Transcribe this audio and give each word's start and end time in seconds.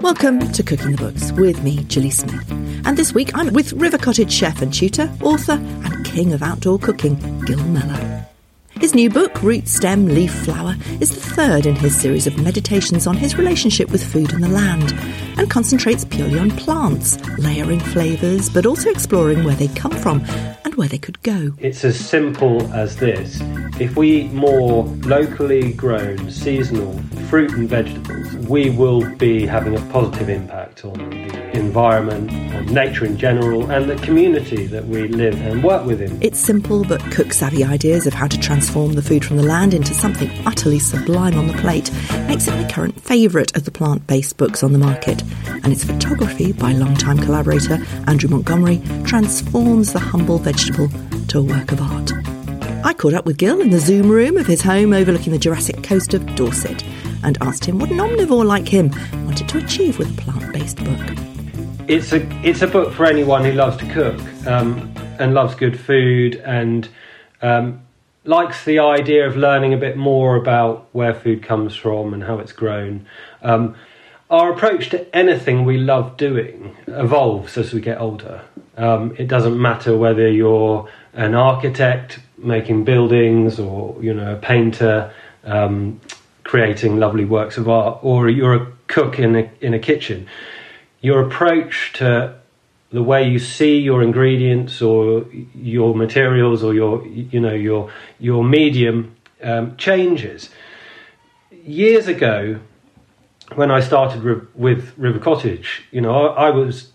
Welcome 0.00 0.52
to 0.52 0.62
Cooking 0.62 0.92
the 0.92 0.96
Books 0.96 1.32
with 1.32 1.60
me, 1.64 1.82
Gilly 1.84 2.10
Smith. 2.10 2.48
And 2.86 2.96
this 2.96 3.12
week 3.12 3.32
I'm 3.34 3.52
with 3.52 3.72
River 3.72 3.98
Cottage 3.98 4.32
chef 4.32 4.62
and 4.62 4.72
tutor, 4.72 5.12
author, 5.22 5.54
and 5.54 6.06
king 6.06 6.32
of 6.32 6.40
outdoor 6.40 6.78
cooking, 6.78 7.16
Gill 7.46 7.62
Meller. 7.64 8.24
His 8.80 8.94
new 8.94 9.10
book, 9.10 9.42
Root 9.42 9.66
Stem 9.66 10.06
Leaf 10.06 10.32
Flower, 10.32 10.76
is 11.00 11.12
the 11.12 11.20
third 11.34 11.66
in 11.66 11.74
his 11.74 12.00
series 12.00 12.28
of 12.28 12.40
meditations 12.40 13.08
on 13.08 13.16
his 13.16 13.36
relationship 13.36 13.90
with 13.90 14.04
food 14.04 14.32
and 14.32 14.42
the 14.42 14.48
land, 14.48 14.92
and 15.36 15.50
concentrates 15.50 16.04
purely 16.04 16.38
on 16.38 16.52
plants, 16.52 17.18
layering 17.36 17.80
flavours, 17.80 18.48
but 18.48 18.66
also 18.66 18.90
exploring 18.90 19.42
where 19.42 19.56
they 19.56 19.68
come 19.68 19.90
from 19.90 20.24
where 20.78 20.88
they 20.88 20.98
could 20.98 21.20
go. 21.22 21.52
It's 21.58 21.84
as 21.84 21.98
simple 21.98 22.62
as 22.72 22.96
this. 22.96 23.40
If 23.80 23.96
we 23.96 24.10
eat 24.10 24.32
more 24.32 24.84
locally 24.84 25.72
grown, 25.72 26.30
seasonal 26.30 26.96
fruit 27.28 27.50
and 27.52 27.68
vegetables, 27.68 28.32
we 28.48 28.70
will 28.70 29.04
be 29.16 29.44
having 29.44 29.76
a 29.76 29.80
positive 29.92 30.28
impact 30.28 30.84
on 30.84 30.94
the 31.10 31.50
environment, 31.58 32.30
on 32.54 32.66
nature 32.66 33.04
in 33.04 33.18
general, 33.18 33.70
and 33.70 33.90
the 33.90 33.96
community 33.96 34.66
that 34.66 34.86
we 34.86 35.08
live 35.08 35.34
and 35.40 35.64
work 35.64 35.84
within. 35.84 36.16
It's 36.22 36.38
simple 36.38 36.84
but 36.84 37.00
cook 37.10 37.32
savvy 37.32 37.64
ideas 37.64 38.06
of 38.06 38.14
how 38.14 38.28
to 38.28 38.38
transform 38.38 38.92
the 38.92 39.02
food 39.02 39.24
from 39.24 39.36
the 39.36 39.42
land 39.42 39.74
into 39.74 39.94
something 39.94 40.30
utterly 40.46 40.78
sublime 40.78 41.36
on 41.36 41.48
the 41.48 41.54
plate 41.54 41.90
makes 42.28 42.46
it 42.46 42.52
my 42.52 42.70
current 42.70 43.00
favourite 43.00 43.56
of 43.56 43.64
the 43.64 43.72
plant 43.72 44.06
based 44.06 44.36
books 44.36 44.62
on 44.62 44.72
the 44.72 44.78
market. 44.78 45.22
And 45.48 45.72
its 45.72 45.82
photography 45.82 46.52
by 46.52 46.72
long-time 46.72 47.18
collaborator 47.18 47.84
Andrew 48.06 48.30
Montgomery 48.30 48.80
transforms 49.04 49.92
the 49.92 49.98
humble 49.98 50.38
vegetable 50.38 50.67
to 50.74 51.38
a 51.38 51.42
work 51.42 51.72
of 51.72 51.80
art. 51.80 52.12
I 52.84 52.92
caught 52.92 53.14
up 53.14 53.24
with 53.24 53.38
Gill 53.38 53.60
in 53.60 53.70
the 53.70 53.80
Zoom 53.80 54.10
room 54.10 54.36
of 54.36 54.46
his 54.46 54.62
home 54.62 54.92
overlooking 54.92 55.32
the 55.32 55.38
Jurassic 55.38 55.82
coast 55.82 56.14
of 56.14 56.24
Dorset 56.36 56.84
and 57.24 57.38
asked 57.40 57.64
him 57.64 57.78
what 57.78 57.90
an 57.90 57.96
omnivore 57.96 58.44
like 58.44 58.68
him 58.68 58.90
wanted 59.24 59.48
to 59.48 59.58
achieve 59.58 59.98
with 59.98 60.10
a 60.10 60.22
plant 60.22 60.52
based 60.52 60.76
book. 60.76 61.88
It's 61.88 62.12
a 62.12 62.20
it's 62.46 62.62
a 62.62 62.66
book 62.66 62.92
for 62.92 63.06
anyone 63.06 63.44
who 63.44 63.52
loves 63.52 63.78
to 63.78 63.92
cook 63.92 64.20
um, 64.46 64.94
and 65.18 65.32
loves 65.32 65.54
good 65.54 65.78
food 65.80 66.36
and 66.44 66.88
um, 67.40 67.80
likes 68.24 68.64
the 68.64 68.78
idea 68.78 69.26
of 69.26 69.36
learning 69.36 69.72
a 69.72 69.78
bit 69.78 69.96
more 69.96 70.36
about 70.36 70.88
where 70.92 71.14
food 71.14 71.42
comes 71.42 71.74
from 71.74 72.12
and 72.12 72.22
how 72.22 72.38
it's 72.38 72.52
grown. 72.52 73.06
Um, 73.42 73.74
our 74.30 74.52
approach 74.52 74.90
to 74.90 75.16
anything 75.16 75.64
we 75.64 75.78
love 75.78 76.16
doing 76.16 76.76
evolves 76.86 77.56
as 77.56 77.72
we 77.72 77.80
get 77.80 77.98
older. 78.00 78.42
Um, 78.76 79.14
it 79.18 79.26
doesn't 79.26 79.60
matter 79.60 79.96
whether 79.96 80.30
you're 80.30 80.88
an 81.14 81.34
architect 81.34 82.20
making 82.36 82.84
buildings 82.84 83.58
or 83.58 83.96
you 84.02 84.14
know 84.14 84.34
a 84.34 84.36
painter 84.36 85.12
um, 85.44 86.00
creating 86.44 86.98
lovely 86.98 87.24
works 87.24 87.58
of 87.58 87.68
art, 87.68 87.98
or 88.02 88.28
you're 88.28 88.54
a 88.54 88.72
cook 88.86 89.18
in 89.18 89.34
a 89.36 89.50
in 89.60 89.74
a 89.74 89.78
kitchen. 89.78 90.26
Your 91.00 91.26
approach 91.26 91.92
to 91.94 92.34
the 92.90 93.02
way 93.02 93.28
you 93.28 93.38
see 93.38 93.78
your 93.78 94.02
ingredients 94.02 94.80
or 94.80 95.26
your 95.54 95.94
materials 95.94 96.62
or 96.62 96.74
your 96.74 97.06
you 97.06 97.40
know 97.40 97.54
your 97.54 97.90
your 98.18 98.44
medium 98.44 99.16
um, 99.42 99.76
changes. 99.76 100.50
Years 101.50 102.08
ago, 102.08 102.60
when 103.54 103.70
I 103.70 103.80
started 103.80 104.22
with 104.54 104.92
River 104.96 105.18
Cottage, 105.18 105.84
you 105.90 106.00
know, 106.00 106.28
I, 106.28 106.50
was 106.50 106.92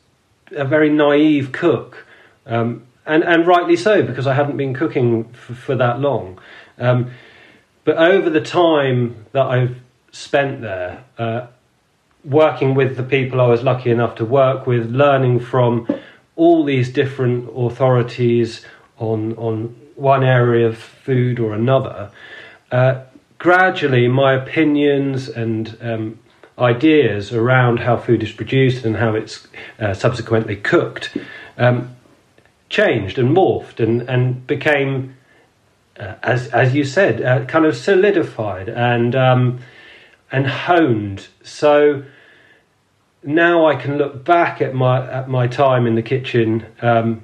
a 0.51 0.65
very 0.65 0.89
naive 0.89 1.51
cook, 1.51 2.05
um, 2.45 2.83
and 3.05 3.23
and 3.23 3.47
rightly 3.47 3.75
so 3.75 4.03
because 4.03 4.27
I 4.27 4.33
hadn't 4.33 4.57
been 4.57 4.73
cooking 4.73 5.29
f- 5.33 5.57
for 5.57 5.75
that 5.75 5.99
long. 5.99 6.39
Um, 6.77 7.11
but 7.83 7.97
over 7.97 8.29
the 8.29 8.41
time 8.41 9.25
that 9.33 9.45
I've 9.45 9.77
spent 10.11 10.61
there, 10.61 11.03
uh, 11.17 11.47
working 12.23 12.75
with 12.75 12.95
the 12.97 13.03
people 13.03 13.41
I 13.41 13.47
was 13.47 13.63
lucky 13.63 13.89
enough 13.89 14.15
to 14.15 14.25
work 14.25 14.65
with, 14.67 14.89
learning 14.89 15.39
from 15.41 15.87
all 16.35 16.63
these 16.63 16.91
different 16.91 17.49
authorities 17.55 18.65
on 18.97 19.33
on 19.37 19.75
one 19.95 20.23
area 20.23 20.67
of 20.67 20.77
food 20.77 21.39
or 21.39 21.53
another. 21.53 22.11
Uh, 22.71 23.03
gradually, 23.37 24.07
my 24.07 24.33
opinions 24.33 25.29
and 25.29 25.77
um, 25.81 26.19
ideas 26.57 27.33
around 27.33 27.79
how 27.79 27.97
food 27.97 28.21
is 28.21 28.31
produced 28.31 28.85
and 28.85 28.97
how 28.97 29.15
it's 29.15 29.47
uh, 29.79 29.93
subsequently 29.93 30.55
cooked 30.55 31.17
um, 31.57 31.95
changed 32.69 33.17
and 33.17 33.35
morphed 33.35 33.79
and, 33.79 34.01
and 34.09 34.45
became, 34.47 35.15
uh, 35.99 36.15
as 36.23 36.47
as 36.49 36.73
you 36.73 36.83
said, 36.83 37.21
uh, 37.21 37.45
kind 37.45 37.65
of 37.65 37.75
solidified 37.75 38.69
and 38.69 39.15
um, 39.15 39.59
and 40.31 40.47
honed. 40.47 41.27
So 41.43 42.03
now 43.23 43.67
I 43.67 43.75
can 43.75 43.97
look 43.97 44.25
back 44.25 44.61
at 44.61 44.73
my 44.73 45.09
at 45.09 45.29
my 45.29 45.47
time 45.47 45.87
in 45.87 45.95
the 45.95 46.01
kitchen 46.01 46.65
um, 46.81 47.23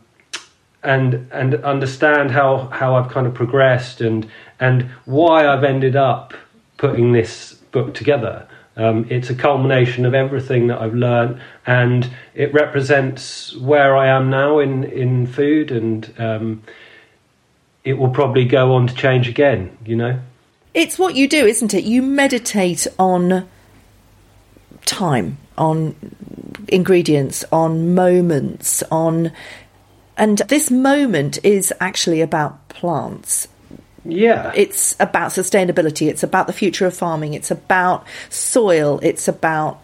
and 0.83 1.27
and 1.31 1.55
understand 1.63 2.31
how 2.31 2.69
how 2.71 2.95
I've 2.95 3.09
kind 3.09 3.27
of 3.27 3.33
progressed 3.33 4.01
and 4.01 4.27
and 4.59 4.83
why 5.05 5.47
I've 5.47 5.63
ended 5.63 5.95
up 5.95 6.33
putting 6.77 7.11
this 7.11 7.55
book 7.71 7.93
together. 7.93 8.47
Um, 8.79 9.05
it's 9.09 9.29
a 9.29 9.35
culmination 9.35 10.05
of 10.05 10.13
everything 10.13 10.67
that 10.67 10.81
I've 10.81 10.93
learned, 10.93 11.41
and 11.67 12.09
it 12.33 12.53
represents 12.53 13.53
where 13.57 13.97
I 13.97 14.07
am 14.07 14.29
now 14.29 14.59
in 14.59 14.85
in 14.85 15.27
food, 15.27 15.69
and 15.69 16.09
um, 16.17 16.63
it 17.83 17.95
will 17.95 18.09
probably 18.09 18.45
go 18.45 18.73
on 18.75 18.87
to 18.87 18.95
change 18.95 19.27
again. 19.27 19.77
You 19.85 19.97
know, 19.97 20.19
It's 20.73 20.97
what 20.97 21.15
you 21.15 21.27
do, 21.27 21.45
isn't 21.45 21.73
it? 21.73 21.83
You 21.83 22.01
meditate 22.01 22.87
on 22.97 23.49
time, 24.85 25.37
on 25.57 25.95
ingredients, 26.69 27.43
on 27.51 27.93
moments, 27.93 28.81
on. 28.89 29.33
And 30.15 30.37
this 30.47 30.71
moment 30.71 31.37
is 31.43 31.73
actually 31.81 32.21
about 32.21 32.69
plants. 32.69 33.49
Yeah, 34.05 34.51
It's 34.55 34.95
about 34.99 35.31
sustainability, 35.31 36.07
it's 36.09 36.23
about 36.23 36.47
the 36.47 36.53
future 36.53 36.85
of 36.85 36.93
farming, 36.95 37.33
it's 37.33 37.51
about 37.51 38.05
soil, 38.29 38.99
it's 39.03 39.27
about 39.27 39.81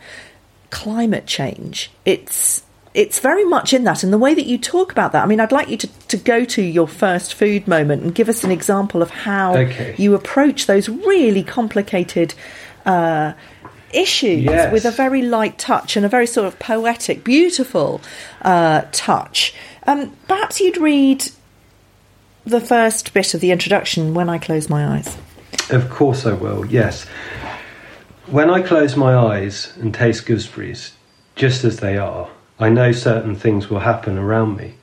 climate 0.70 1.26
change. 1.26 1.92
It's 2.06 2.64
it's 2.94 3.20
very 3.20 3.44
much 3.44 3.74
in 3.74 3.84
that 3.84 4.04
and 4.04 4.14
the 4.14 4.18
way 4.18 4.34
that 4.34 4.46
you 4.46 4.58
talk 4.58 4.90
about 4.94 5.12
that. 5.12 5.22
I 5.22 5.28
mean, 5.28 5.42
I'd 5.42 5.52
like 5.52 5.68
you 5.68 5.76
to, 5.76 5.88
to 6.08 6.16
go 6.16 6.46
to 6.46 6.62
your 6.62 6.88
first 6.88 7.34
food 7.34 7.68
moment 7.68 8.04
and 8.04 8.16
give 8.16 8.30
us 8.30 8.46
an 8.46 8.52
example 8.52 9.02
of 9.02 9.10
how 9.10 9.58
Okay. 9.58 9.96
you 9.98 10.16
approach 10.16 10.66
those 10.66 10.88
really 10.88 11.44
complicated 11.44 12.34
uh, 12.86 13.34
issues 13.92 14.46
Yes. 14.46 14.72
with 14.72 14.86
a 14.86 14.92
very 14.92 15.22
light 15.22 15.58
touch 15.58 15.98
and 15.98 16.06
a 16.06 16.10
very 16.10 16.26
sort 16.26 16.48
of 16.48 16.58
poetic, 16.58 17.26
beautiful 17.26 18.00
uh, 18.44 18.84
touch. 18.94 19.54
Um, 19.86 20.14
perhaps 20.30 20.62
you'd 20.62 20.78
read 20.78 21.26
the 22.46 22.62
first 22.62 23.12
bit 23.14 23.34
of 23.34 23.42
the 23.42 23.52
introduction 23.52 24.14
when 24.14 24.30
I 24.30 24.38
close 24.38 24.70
my 24.70 24.98
eyes. 24.98 25.18
Of 25.72 25.90
course 25.90 26.28
I 26.28 26.34
will, 26.34 26.64
yes. 26.66 27.06
When 28.28 28.52
I 28.52 28.62
close 28.62 28.96
my 28.96 29.16
eyes 29.16 29.74
and 29.78 29.94
taste 29.94 30.28
gooseberries, 30.28 30.94
just 31.36 31.64
as 31.64 31.78
they 31.78 31.98
are, 31.98 32.30
I 32.60 32.70
know 32.70 32.92
certain 32.92 33.36
things 33.36 33.70
will 33.70 33.80
happen 33.80 34.18
around 34.18 34.58
me. 34.58 34.76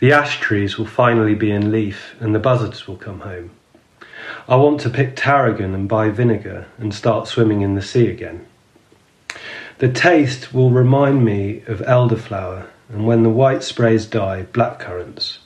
The 0.00 0.12
ash 0.12 0.38
trees 0.38 0.76
will 0.76 0.86
finally 0.86 1.34
be 1.34 1.50
in 1.50 1.72
leaf 1.72 2.14
and 2.20 2.34
the 2.34 2.38
buzzards 2.38 2.86
will 2.86 2.96
come 2.96 3.20
home. 3.20 3.52
I 4.46 4.56
want 4.56 4.80
to 4.82 4.90
pick 4.90 5.16
tarragon 5.16 5.74
and 5.74 5.88
buy 5.88 6.10
vinegar 6.10 6.66
and 6.76 6.92
start 6.94 7.26
swimming 7.26 7.62
in 7.62 7.74
the 7.74 7.82
sea 7.82 8.08
again. 8.08 8.46
The 9.78 9.90
taste 9.90 10.52
will 10.52 10.70
remind 10.70 11.24
me 11.24 11.62
of 11.66 11.80
elderflower 11.80 12.66
and 12.90 13.06
when 13.06 13.22
the 13.22 13.30
white 13.30 13.62
sprays 13.62 14.04
die, 14.04 14.46
blackcurrants. 14.52 15.38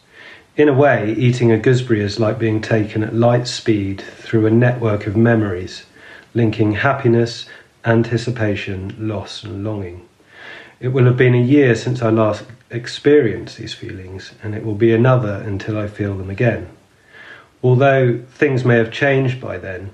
In 0.56 0.68
a 0.68 0.74
way, 0.74 1.14
eating 1.16 1.52
a 1.52 1.58
gooseberry 1.58 2.00
is 2.00 2.18
like 2.18 2.38
being 2.38 2.60
taken 2.60 3.04
at 3.04 3.14
light 3.14 3.46
speed 3.46 4.02
through 4.18 4.46
a 4.46 4.50
network 4.50 5.06
of 5.06 5.16
memories, 5.16 5.84
linking 6.34 6.72
happiness, 6.72 7.46
anticipation, 7.84 8.94
loss, 8.98 9.44
and 9.44 9.62
longing. 9.62 10.08
It 10.80 10.88
will 10.88 11.04
have 11.04 11.16
been 11.16 11.36
a 11.36 11.40
year 11.40 11.76
since 11.76 12.02
I 12.02 12.10
last 12.10 12.44
experienced 12.68 13.58
these 13.58 13.74
feelings, 13.74 14.32
and 14.42 14.56
it 14.56 14.64
will 14.64 14.74
be 14.74 14.92
another 14.92 15.34
until 15.34 15.78
I 15.78 15.86
feel 15.86 16.16
them 16.18 16.30
again. 16.30 16.68
Although 17.62 18.20
things 18.32 18.64
may 18.64 18.76
have 18.76 18.90
changed 18.90 19.40
by 19.40 19.56
then, 19.56 19.90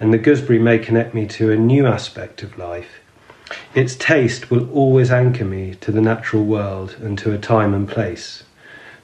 and 0.00 0.12
the 0.12 0.18
gooseberry 0.18 0.58
may 0.58 0.78
connect 0.78 1.12
me 1.12 1.26
to 1.26 1.52
a 1.52 1.56
new 1.56 1.86
aspect 1.86 2.42
of 2.42 2.56
life, 2.56 3.00
its 3.74 3.94
taste 3.94 4.50
will 4.50 4.70
always 4.70 5.10
anchor 5.10 5.44
me 5.44 5.74
to 5.82 5.92
the 5.92 6.00
natural 6.00 6.44
world 6.44 6.96
and 7.02 7.18
to 7.18 7.34
a 7.34 7.38
time 7.38 7.74
and 7.74 7.86
place. 7.86 8.42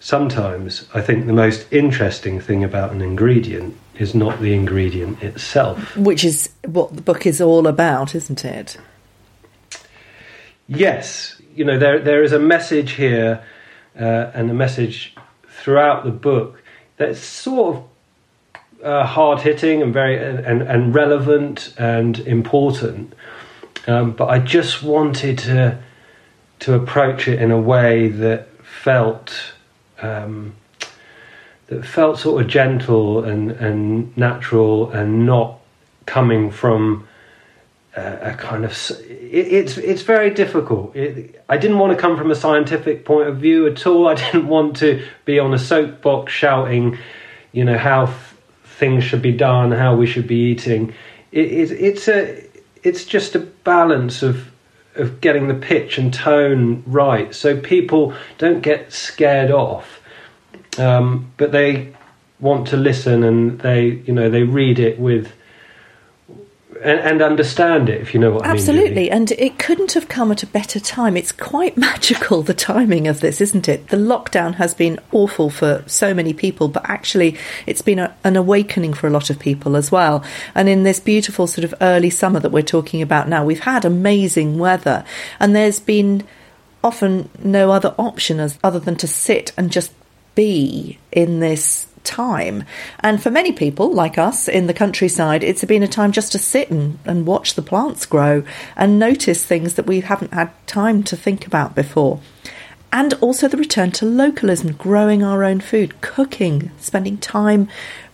Sometimes 0.04 0.86
I 0.92 1.00
think 1.00 1.24
the 1.24 1.32
most 1.32 1.66
interesting 1.72 2.38
thing 2.38 2.62
about 2.62 2.92
an 2.92 3.00
ingredient 3.00 3.74
is 3.98 4.14
not 4.14 4.38
the 4.38 4.52
ingredient 4.52 5.22
itself. 5.22 5.96
Which 5.96 6.24
is 6.24 6.50
what 6.66 6.94
the 6.94 7.00
book 7.00 7.24
is 7.24 7.40
all 7.40 7.66
about, 7.66 8.14
isn't 8.14 8.44
it? 8.44 8.76
Yes, 10.68 11.40
you 11.56 11.64
know 11.64 11.78
there 11.78 12.00
there 12.00 12.22
is 12.22 12.32
a 12.32 12.38
message 12.38 12.90
here, 12.90 13.42
uh, 13.98 14.30
and 14.34 14.50
a 14.50 14.52
message 14.52 15.16
throughout 15.48 16.04
the 16.04 16.10
book 16.10 16.62
that's 16.98 17.18
sort 17.20 17.76
of 17.76 17.84
uh, 18.84 19.06
hard 19.06 19.40
hitting 19.40 19.80
and 19.80 19.94
very 19.94 20.22
and, 20.22 20.60
and 20.60 20.94
relevant 20.94 21.72
and 21.78 22.18
important. 22.18 23.14
um, 23.86 24.12
but 24.12 24.28
I 24.28 24.38
just 24.38 24.82
wanted 24.82 25.38
to 25.38 25.78
to 26.58 26.74
approach 26.74 27.26
it 27.26 27.40
in 27.40 27.50
a 27.50 27.58
way 27.58 28.08
that 28.08 28.48
felt 28.62 29.53
um, 30.04 30.54
that 31.68 31.84
felt 31.84 32.18
sort 32.18 32.42
of 32.42 32.48
gentle 32.48 33.24
and 33.24 33.50
and 33.52 34.16
natural 34.16 34.90
and 34.90 35.26
not 35.26 35.58
coming 36.06 36.50
from 36.50 37.08
a, 37.96 38.32
a 38.32 38.34
kind 38.34 38.64
of 38.64 38.72
it, 39.00 39.46
it's 39.52 39.78
it's 39.78 40.02
very 40.02 40.30
difficult. 40.30 40.94
It, 40.94 41.42
I 41.48 41.56
didn't 41.56 41.78
want 41.78 41.92
to 41.92 41.98
come 41.98 42.16
from 42.16 42.30
a 42.30 42.34
scientific 42.34 43.04
point 43.04 43.28
of 43.28 43.38
view 43.38 43.66
at 43.66 43.86
all. 43.86 44.08
I 44.12 44.14
didn't 44.14 44.48
want 44.48 44.76
to 44.76 45.04
be 45.24 45.38
on 45.38 45.54
a 45.54 45.58
soapbox 45.58 46.32
shouting, 46.32 46.98
you 47.52 47.64
know, 47.64 47.78
how 47.78 48.04
f- 48.04 48.36
things 48.64 49.04
should 49.04 49.22
be 49.22 49.32
done, 49.32 49.72
how 49.72 49.96
we 49.96 50.06
should 50.06 50.26
be 50.26 50.50
eating. 50.50 50.94
It, 51.32 51.46
it, 51.46 51.70
it's 51.72 52.08
a 52.08 52.44
it's 52.82 53.04
just 53.04 53.34
a 53.34 53.40
balance 53.40 54.22
of 54.22 54.50
of 54.96 55.20
getting 55.20 55.49
the 55.49 55.55
pitch 55.55 55.99
and 55.99 56.12
tone 56.12 56.82
right, 56.87 57.35
so 57.35 57.58
people 57.58 58.14
don't 58.38 58.61
get 58.61 58.93
scared 58.93 59.50
off, 59.50 60.00
um, 60.79 61.32
but 61.37 61.52
they 61.52 61.94
want 62.41 62.67
to 62.69 62.76
listen 62.76 63.23
and 63.23 63.61
they 63.61 63.87
you 63.87 64.12
know 64.12 64.29
they 64.29 64.43
read 64.43 64.79
it 64.79 64.99
with 64.99 65.32
and, 66.84 67.00
and, 67.00 67.22
understand 67.22 67.88
it, 67.88 68.00
if 68.00 68.12
you 68.12 68.20
know 68.20 68.31
what 68.31 68.44
Absolutely. 68.44 68.50
I 68.50 68.94
mean. 68.94 69.12
Absolutely, 69.12 69.40
and 69.40 69.52
it 69.52 69.58
couldn't 69.58 69.92
have 69.92 70.08
come 70.08 70.31
at 70.31 70.42
a 70.42 70.46
better 70.46 70.78
time. 70.78 71.16
It's 71.16 71.32
quite 71.32 71.76
magical, 71.88 72.42
the 72.42 72.54
timing 72.54 73.08
of 73.08 73.20
this, 73.20 73.40
isn't 73.40 73.69
it? 73.69 73.88
The 73.88 73.96
lockdown 73.96 74.54
has 74.54 74.75
been 74.75 75.00
awful 75.10 75.50
for 75.50 75.82
so 75.86 76.12
many 76.12 76.34
people, 76.34 76.69
but 76.69 76.88
actually, 76.88 77.36
it's 77.66 77.82
been 77.82 77.98
a, 77.98 78.14
an 78.22 78.36
awakening 78.36 78.94
for 78.94 79.06
a 79.06 79.10
lot 79.10 79.31
of 79.31 79.38
people 79.38 79.76
as 79.76 79.90
well. 79.90 80.22
And 80.54 80.69
in 80.69 80.82
this 80.82 81.00
beautiful 81.00 81.46
sort 81.46 81.64
of 81.64 81.75
early 81.81 82.10
summer 82.10 82.38
that 82.40 82.52
we're 82.52 82.62
talking 82.62 83.02
about 83.02 83.28
now, 83.28 83.44
we've 83.44 83.60
had 83.60 83.84
amazing 83.84 84.58
weather, 84.58 85.04
and 85.40 85.56
there's 85.56 85.81
been 85.81 86.26
often 86.82 87.31
no 87.42 87.72
other 87.72 87.94
option 87.98 88.38
as, 88.38 88.58
other 88.62 88.78
than 88.78 88.96
to 88.96 89.06
sit 89.06 89.52
and 89.56 89.72
just 89.72 89.90
be 90.34 90.98
in 91.12 91.40
this 91.40 91.86
time. 92.04 92.64
And 93.00 93.22
for 93.22 93.30
many 93.30 93.52
people, 93.52 93.92
like 93.92 94.18
us 94.18 94.48
in 94.48 94.66
the 94.66 94.74
countryside, 94.74 95.42
it's 95.42 95.64
been 95.64 95.82
a 95.82 95.88
time 95.88 96.12
just 96.12 96.32
to 96.32 96.38
sit 96.38 96.70
and, 96.70 96.98
and 97.04 97.26
watch 97.26 97.54
the 97.54 97.62
plants 97.62 98.06
grow 98.06 98.44
and 98.76 98.98
notice 98.98 99.44
things 99.44 99.74
that 99.74 99.86
we 99.86 100.00
haven't 100.00 100.32
had 100.32 100.52
time 100.66 101.02
to 101.04 101.16
think 101.16 101.46
about 101.46 101.74
before. 101.74 102.20
And 102.92 103.14
also 103.14 103.48
the 103.48 103.56
return 103.56 103.90
to 103.92 104.06
localism, 104.06 104.72
growing 104.74 105.24
our 105.24 105.42
own 105.42 105.60
food, 105.60 106.00
cooking, 106.00 106.70
spending 106.78 107.18
time 107.18 107.68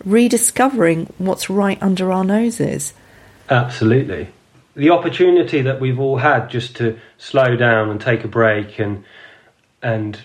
rediscovering 0.04 1.12
what's 1.18 1.50
right 1.50 1.76
under 1.82 2.10
our 2.10 2.24
noses. 2.24 2.94
Absolutely. 3.50 4.28
The 4.74 4.90
opportunity 4.90 5.60
that 5.60 5.80
we've 5.80 6.00
all 6.00 6.16
had 6.16 6.48
just 6.48 6.76
to 6.76 6.98
slow 7.18 7.56
down 7.56 7.90
and 7.90 8.00
take 8.00 8.24
a 8.24 8.28
break 8.28 8.78
and 8.78 9.04
and 9.82 10.18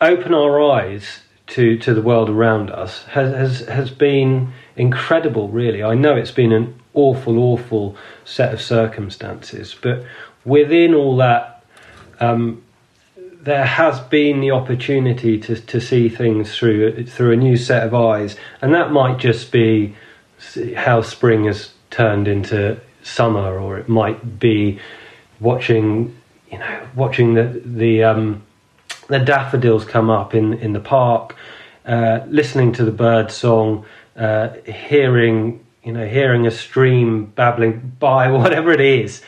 open 0.00 0.34
our 0.34 0.60
eyes 0.60 1.20
to 1.48 1.78
to 1.78 1.94
the 1.94 2.02
world 2.02 2.28
around 2.28 2.70
us 2.70 3.04
has 3.04 3.32
has 3.32 3.68
has 3.68 3.90
been 3.90 4.52
incredible. 4.76 5.48
Really, 5.48 5.82
I 5.82 5.94
know 5.94 6.16
it's 6.16 6.30
been 6.30 6.52
an 6.52 6.78
awful, 6.94 7.38
awful 7.38 7.96
set 8.24 8.52
of 8.52 8.60
circumstances, 8.60 9.76
but 9.80 10.04
within 10.44 10.94
all 10.94 11.16
that, 11.18 11.64
um, 12.20 12.62
there 13.42 13.64
has 13.64 14.00
been 14.00 14.40
the 14.40 14.50
opportunity 14.50 15.38
to 15.38 15.56
to 15.56 15.80
see 15.80 16.08
things 16.08 16.56
through 16.56 17.06
through 17.06 17.32
a 17.32 17.36
new 17.36 17.56
set 17.56 17.86
of 17.86 17.94
eyes, 17.94 18.36
and 18.60 18.74
that 18.74 18.90
might 18.90 19.18
just 19.18 19.52
be 19.52 19.94
how 20.74 21.00
spring 21.00 21.44
has 21.44 21.70
turned 21.90 22.26
into 22.26 22.78
summer, 23.02 23.58
or 23.58 23.78
it 23.78 23.88
might 23.88 24.40
be 24.40 24.80
watching 25.38 26.16
you 26.50 26.58
know 26.58 26.86
watching 26.96 27.34
the 27.34 27.62
the 27.64 28.02
um, 28.02 28.42
the 29.08 29.18
daffodils 29.18 29.84
come 29.84 30.10
up 30.10 30.34
in, 30.34 30.54
in 30.54 30.72
the 30.72 30.80
park, 30.80 31.36
uh, 31.84 32.20
listening 32.28 32.72
to 32.72 32.84
the 32.84 32.90
bird 32.90 33.30
song, 33.30 33.86
uh, 34.16 34.48
hearing 34.64 35.64
you 35.84 35.92
know 35.92 36.06
hearing 36.06 36.46
a 36.46 36.50
stream 36.50 37.26
babbling 37.26 37.96
by, 37.98 38.30
whatever 38.30 38.72
it 38.72 38.80
is. 38.80 39.22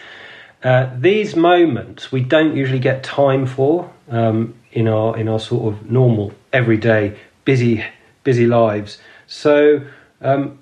Uh, 0.62 0.90
these 0.98 1.36
moments 1.36 2.10
we 2.10 2.20
don't 2.20 2.56
usually 2.56 2.80
get 2.80 3.04
time 3.04 3.46
for 3.46 3.90
um, 4.10 4.54
in 4.72 4.88
our 4.88 5.16
in 5.16 5.28
our 5.28 5.38
sort 5.38 5.72
of 5.72 5.90
normal 5.90 6.32
everyday 6.52 7.16
busy 7.44 7.84
busy 8.24 8.46
lives. 8.46 8.98
So 9.28 9.86
um, 10.20 10.58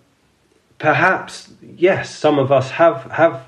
perhaps 0.78 1.50
yes, 1.62 2.14
some 2.14 2.38
of 2.38 2.52
us 2.52 2.72
have 2.72 3.10
have 3.12 3.46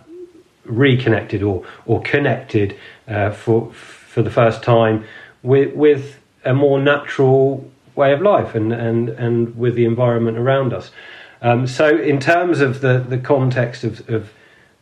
reconnected 0.64 1.43
or 1.43 1.67
or 1.85 2.00
connected 2.00 2.76
uh, 3.06 3.31
for 3.31 3.71
for 3.73 4.23
the 4.23 4.31
first 4.31 4.62
time 4.62 5.05
with 5.43 5.75
with 5.75 6.20
a 6.44 6.55
more 6.55 6.81
natural 6.81 7.69
way 7.94 8.12
of 8.12 8.20
life 8.20 8.55
and 8.55 8.73
and 8.73 9.08
and 9.11 9.56
with 9.56 9.75
the 9.75 9.85
environment 9.85 10.38
around 10.38 10.73
us. 10.73 10.90
Um, 11.40 11.67
so, 11.67 11.96
in 11.96 12.19
terms 12.19 12.61
of 12.61 12.81
the 12.81 12.99
the 12.99 13.19
context 13.19 13.85
of, 13.85 14.08
of 14.08 14.32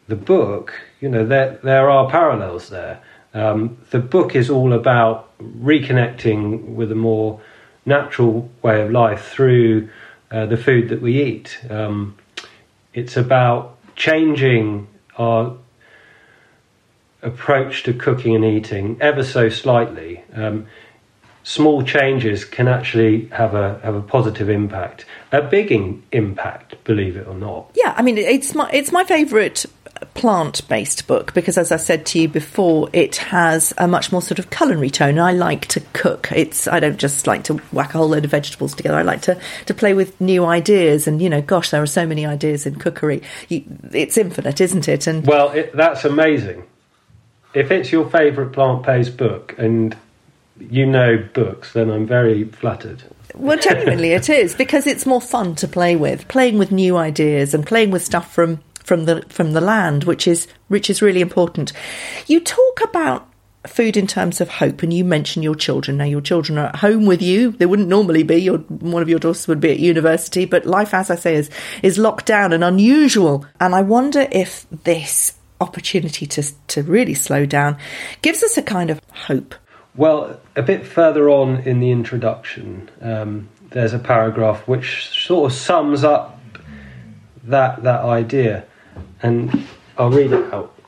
the 0.09 0.17
book, 0.17 0.73
you 1.01 1.09
know, 1.09 1.27
there 1.27 1.59
there 1.63 1.91
are 1.91 2.09
parallels 2.11 2.69
there. 2.69 3.03
Um, 3.35 3.79
the 3.91 3.99
book 3.99 4.35
is 4.35 4.49
all 4.49 4.73
about 4.73 5.37
reconnecting 5.39 6.75
with 6.75 6.91
a 6.91 6.95
more 6.95 7.41
natural 7.85 8.51
way 8.63 8.81
of 8.81 8.91
life 8.91 9.29
through 9.29 9.91
uh, 10.31 10.47
the 10.47 10.57
food 10.57 10.89
that 10.89 11.03
we 11.03 11.23
eat. 11.23 11.59
Um, 11.69 12.17
it's 12.95 13.17
about 13.17 13.77
changing 13.95 14.89
our 15.19 15.57
approach 17.27 17.83
to 17.83 17.93
cooking 17.93 18.35
and 18.35 18.45
eating 18.45 18.97
ever 19.01 19.23
so 19.23 19.49
slightly, 19.49 20.23
um, 20.33 20.67
small 21.43 21.83
changes 21.83 22.45
can 22.45 22.69
actually 22.69 23.27
have 23.27 23.55
a 23.55 23.79
have 23.83 23.95
a 23.95 24.03
positive 24.03 24.49
impact, 24.49 25.05
a 25.33 25.43
big 25.43 25.71
in, 25.71 26.03
impact, 26.13 26.83
believe 26.85 27.17
it 27.17 27.27
or 27.27 27.35
not. 27.35 27.71
Yeah, 27.75 27.95
I 27.97 28.03
mean 28.03 28.19
it's 28.19 28.55
my 28.55 28.71
it's 28.73 28.93
my 28.93 29.05
favourite 29.05 29.67
plant 30.13 30.67
based 30.69 31.07
book 31.07 31.33
because 31.33 31.57
as 31.57 31.73
I 31.73 31.77
said 31.77 32.05
to 32.07 32.21
you 32.21 32.29
before 32.29 32.91
it 32.93 33.17
has 33.17 33.73
a 33.79 33.89
much 33.89 34.13
more 34.13 34.21
sort 34.21 34.39
of 34.39 34.51
culinary 34.51 34.91
tone. 34.91 35.19
I 35.19 35.33
like 35.33 35.67
to 35.69 35.81
cook. 35.93 36.31
It's 36.33 36.67
I 36.69 36.81
don't 36.81 36.99
just 36.99 37.27
like 37.27 37.45
to 37.45 37.55
whack 37.73 37.95
a 37.95 37.99
whole 37.99 38.09
load 38.09 38.25
of 38.25 38.31
vegetables 38.31 38.75
together. 38.75 38.97
I 38.97 39.03
like 39.03 39.23
to 39.23 39.41
to 39.67 39.75
play 39.75 39.95
with 39.95 40.21
new 40.21 40.45
ideas 40.45 41.07
and 41.07 41.23
you 41.23 41.31
know 41.31 41.43
gosh 41.43 41.71
there 41.71 41.83
are 41.83 41.87
so 41.87 42.07
many 42.07 42.27
ideas 42.27 42.67
in 42.67 42.77
cookery. 42.77 43.23
You, 43.49 43.65
it's 43.93 44.19
infinite 44.19 44.61
isn't 44.61 44.89
it? 44.89 45.07
And 45.07 45.27
well 45.27 45.51
it, 45.51 45.75
that's 45.75 46.05
amazing 46.05 46.65
if 47.57 47.71
it's 47.71 47.91
your 47.91 48.09
favourite 48.11 48.53
plant-based 48.53 49.17
book 49.17 49.55
and 49.57 49.97
you 50.61 50.85
know 50.85 51.17
books, 51.33 51.73
then 51.73 51.91
I'm 51.91 52.07
very 52.07 52.45
flattered. 52.45 53.03
Well, 53.35 53.59
genuinely, 53.59 54.13
it 54.13 54.29
is 54.29 54.55
because 54.55 54.87
it's 54.87 55.07
more 55.07 55.23
fun 55.23 55.55
to 55.57 55.67
play 55.67 55.97
with, 55.97 56.29
playing 56.29 56.59
with 56.59 56.71
new 56.71 56.99
ideas 56.99 57.55
and 57.55 57.67
playing 57.67 57.91
with 57.91 58.05
stuff 58.05 58.33
from 58.33 58.63
from 58.85 59.07
the 59.07 59.23
from 59.31 59.53
the 59.53 59.63
land, 59.63 60.05
which 60.05 60.29
is 60.29 60.47
which 60.69 60.91
is 60.91 61.01
really 61.01 61.23
important. 61.23 61.73
You 62.27 62.41
talk 62.41 62.83
about 62.85 63.27
food 63.67 63.97
in 63.97 64.07
terms 64.07 64.43
of 64.43 64.49
hope, 64.51 64.83
and 64.83 64.93
you 64.93 65.03
mention 65.03 65.43
your 65.43 65.55
children. 65.55 65.97
Now, 65.97 66.05
your 66.05 66.21
children 66.21 66.59
are 66.59 66.67
at 66.67 66.77
home 66.77 67.07
with 67.07 67.23
you. 67.23 67.53
They 67.53 67.67
wouldn't 67.67 67.89
normally 67.89 68.23
be. 68.23 68.37
Your, 68.37 68.59
one 68.59 69.03
of 69.03 69.09
your 69.09 69.19
daughters 69.19 69.49
would 69.49 69.61
be 69.61 69.73
at 69.73 69.79
university, 69.79 70.45
but 70.45 70.67
life, 70.67 70.93
as 70.93 71.11
I 71.11 71.17
say, 71.17 71.37
is 71.37 71.49
is 71.83 71.97
locked 71.97 72.27
down 72.27 72.53
and 72.53 72.63
unusual. 72.63 73.47
And 73.59 73.75
I 73.75 73.81
wonder 73.81 74.29
if 74.31 74.67
this 74.71 75.39
opportunity 75.61 76.27
to 76.27 76.43
to 76.69 76.83
really 76.83 77.15
slow 77.15 77.47
down 77.47 77.77
gives 78.23 78.43
us 78.43 78.57
a 78.57 78.63
kind 78.63 78.91
of 78.91 79.01
hope. 79.11 79.55
Well, 79.95 80.39
a 80.55 80.63
bit 80.63 80.87
further 80.87 81.31
on 81.31 81.61
in 81.61 81.81
the 81.81 81.91
introduction, 81.91 82.91
um, 83.01 83.49
there's 83.71 83.95
a 83.95 83.99
paragraph 83.99 84.69
which 84.69 85.09
sort 85.09 85.51
of 85.51 85.57
sums 85.57 86.05
up 86.05 86.39
that 87.45 87.83
that 87.83 88.01
idea, 88.01 88.65
and 89.23 89.67
I'll 89.97 90.11
read 90.11 90.33
it 90.33 90.53
out. 90.53 90.79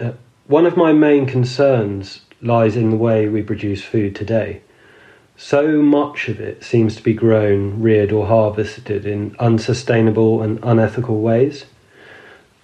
Uh, 0.00 0.12
one 0.46 0.66
of 0.66 0.76
my 0.76 0.92
main 0.92 1.26
concerns 1.26 2.20
lies 2.42 2.76
in 2.76 2.90
the 2.90 2.96
way 2.96 3.28
we 3.28 3.42
produce 3.42 3.82
food 3.82 4.14
today. 4.14 4.60
So 5.36 5.82
much 5.82 6.28
of 6.28 6.38
it 6.38 6.62
seems 6.62 6.94
to 6.96 7.02
be 7.02 7.12
grown, 7.12 7.82
reared, 7.82 8.12
or 8.12 8.26
harvested 8.26 9.04
in 9.04 9.34
unsustainable 9.40 10.42
and 10.42 10.60
unethical 10.62 11.20
ways. 11.20 11.64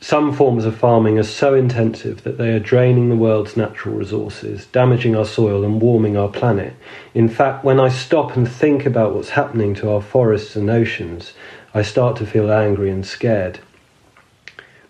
Some 0.03 0.33
forms 0.33 0.65
of 0.65 0.79
farming 0.79 1.19
are 1.19 1.23
so 1.23 1.53
intensive 1.53 2.25
that 2.25 2.39
they 2.39 2.53
are 2.53 2.59
draining 2.59 3.11
the 3.11 3.17
world's 3.17 3.55
natural 3.55 3.95
resources, 3.95 4.65
damaging 4.65 5.15
our 5.15 5.27
soil, 5.27 5.63
and 5.63 5.79
warming 5.79 6.17
our 6.17 6.29
planet. 6.29 6.73
In 7.13 7.29
fact, 7.29 7.65
when 7.65 7.79
I 7.79 7.91
stop 7.91 8.35
and 8.35 8.51
think 8.51 8.87
about 8.87 9.15
what's 9.15 9.31
happening 9.31 9.75
to 9.75 9.91
our 9.91 10.01
forests 10.01 10.57
and 10.57 10.71
oceans, 10.71 11.35
I 11.75 11.83
start 11.83 12.17
to 12.17 12.27
feel 12.27 12.51
angry 12.51 12.91
and 12.91 13.05
scared. 13.05 13.61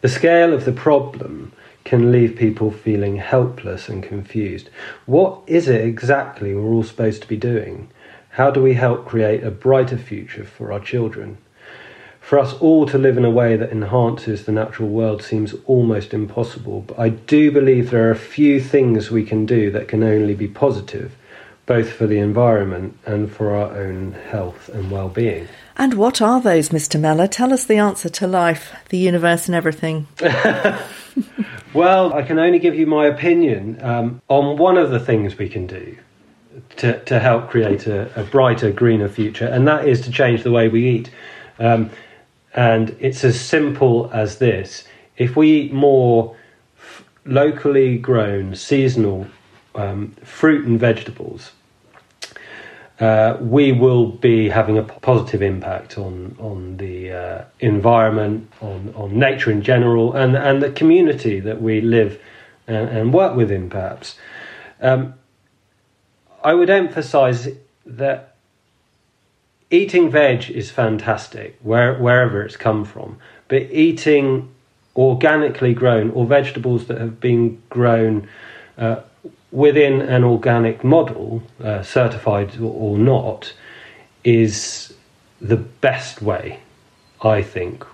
The 0.00 0.08
scale 0.08 0.54
of 0.54 0.64
the 0.64 0.72
problem 0.72 1.50
can 1.82 2.12
leave 2.12 2.36
people 2.36 2.70
feeling 2.70 3.16
helpless 3.16 3.88
and 3.88 4.04
confused. 4.04 4.70
What 5.06 5.40
is 5.48 5.66
it 5.66 5.80
exactly 5.80 6.54
we're 6.54 6.70
all 6.70 6.84
supposed 6.84 7.22
to 7.22 7.28
be 7.28 7.36
doing? 7.36 7.90
How 8.30 8.52
do 8.52 8.62
we 8.62 8.74
help 8.74 9.06
create 9.06 9.42
a 9.42 9.50
brighter 9.50 9.98
future 9.98 10.44
for 10.44 10.72
our 10.72 10.78
children? 10.78 11.38
For 12.30 12.38
us 12.38 12.54
all 12.60 12.86
to 12.86 12.96
live 12.96 13.18
in 13.18 13.24
a 13.24 13.30
way 13.30 13.56
that 13.56 13.72
enhances 13.72 14.44
the 14.44 14.52
natural 14.52 14.88
world 14.88 15.20
seems 15.20 15.52
almost 15.66 16.14
impossible. 16.14 16.82
But 16.82 16.96
I 16.96 17.08
do 17.08 17.50
believe 17.50 17.90
there 17.90 18.06
are 18.06 18.12
a 18.12 18.16
few 18.16 18.60
things 18.60 19.10
we 19.10 19.24
can 19.24 19.46
do 19.46 19.68
that 19.72 19.88
can 19.88 20.04
only 20.04 20.34
be 20.34 20.46
positive, 20.46 21.16
both 21.66 21.90
for 21.90 22.06
the 22.06 22.18
environment 22.18 22.96
and 23.04 23.32
for 23.32 23.56
our 23.56 23.76
own 23.76 24.12
health 24.12 24.68
and 24.68 24.92
well 24.92 25.08
being. 25.08 25.48
And 25.76 25.94
what 25.94 26.22
are 26.22 26.40
those, 26.40 26.68
Mr. 26.68 27.00
Meller? 27.00 27.26
Tell 27.26 27.52
us 27.52 27.64
the 27.64 27.78
answer 27.78 28.08
to 28.08 28.28
life, 28.28 28.76
the 28.90 28.98
universe, 28.98 29.48
and 29.48 29.56
everything. 29.56 30.06
well, 31.74 32.14
I 32.14 32.22
can 32.22 32.38
only 32.38 32.60
give 32.60 32.76
you 32.76 32.86
my 32.86 33.06
opinion 33.06 33.82
um, 33.82 34.22
on 34.28 34.56
one 34.56 34.78
of 34.78 34.90
the 34.90 35.00
things 35.00 35.36
we 35.36 35.48
can 35.48 35.66
do 35.66 35.98
to, 36.76 37.02
to 37.06 37.18
help 37.18 37.50
create 37.50 37.88
a, 37.88 38.08
a, 38.14 38.22
brighter, 38.22 38.70
greener 38.70 39.08
future, 39.08 39.46
and 39.46 39.66
that 39.66 39.88
is 39.88 40.02
to 40.02 40.12
change 40.12 40.44
the 40.44 40.52
way 40.52 40.68
we 40.68 40.88
eat. 40.90 41.10
Um, 41.58 41.90
and 42.54 42.96
it's 43.00 43.24
as 43.24 43.40
simple 43.40 44.10
as 44.12 44.38
this 44.38 44.84
if 45.20 45.36
we 45.36 45.50
eat 45.50 45.72
more 45.72 46.34
f- 46.78 47.04
locally 47.26 47.98
grown, 47.98 48.54
seasonal 48.54 49.26
um, 49.74 50.12
fruit 50.24 50.66
and 50.66 50.80
vegetables, 50.80 51.52
uh, 53.00 53.36
we 53.40 53.70
will 53.70 54.06
be 54.06 54.48
having 54.48 54.78
a 54.78 54.82
positive 54.82 55.42
impact 55.42 55.98
on 55.98 56.36
on 56.38 56.78
the 56.78 57.12
uh, 57.12 57.44
environment, 57.60 58.50
on 58.60 58.92
on 58.96 59.18
nature 59.18 59.50
in 59.50 59.62
general, 59.62 60.14
and 60.14 60.36
and 60.36 60.62
the 60.62 60.70
community 60.70 61.38
that 61.40 61.60
we 61.60 61.80
live 61.80 62.20
and, 62.66 62.88
and 62.88 63.12
work 63.12 63.36
within. 63.36 63.68
Perhaps 63.68 64.16
um, 64.80 65.14
I 66.42 66.54
would 66.54 66.70
emphasise 66.70 67.48
that 67.84 68.29
eating 69.70 70.10
veg 70.10 70.50
is 70.50 70.70
fantastic 70.70 71.58
where, 71.62 71.94
wherever 71.94 72.42
it's 72.42 72.56
come 72.56 72.84
from, 72.84 73.18
but 73.48 73.62
eating 73.70 74.48
organically 74.96 75.72
grown 75.72 76.10
or 76.10 76.26
vegetables 76.26 76.86
that 76.86 76.98
have 77.00 77.20
been 77.20 77.62
grown 77.70 78.28
uh, 78.76 79.00
within 79.52 80.00
an 80.00 80.24
organic 80.24 80.84
model, 80.84 81.42
uh, 81.62 81.82
certified 81.82 82.58
or 82.60 82.98
not, 82.98 83.52
is 84.24 84.92
the 85.40 85.56
best 85.56 86.20
way, 86.20 86.60
I 87.22 87.42
think, 87.42 87.84